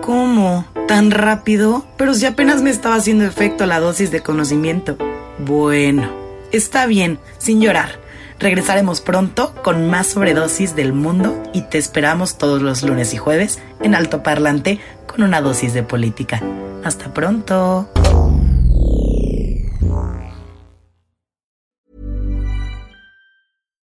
[0.00, 0.64] ¿Cómo?
[0.86, 1.84] ¿Tan rápido?
[1.96, 4.96] Pero si apenas me estaba haciendo efecto la dosis de conocimiento.
[5.40, 6.08] Bueno,
[6.52, 8.00] está bien, sin llorar.
[8.38, 13.58] Regresaremos pronto con más sobredosis del mundo y te esperamos todos los lunes y jueves
[13.80, 14.78] en Alto Parlante
[15.08, 16.40] con una dosis de política.
[16.84, 17.88] Hasta pronto.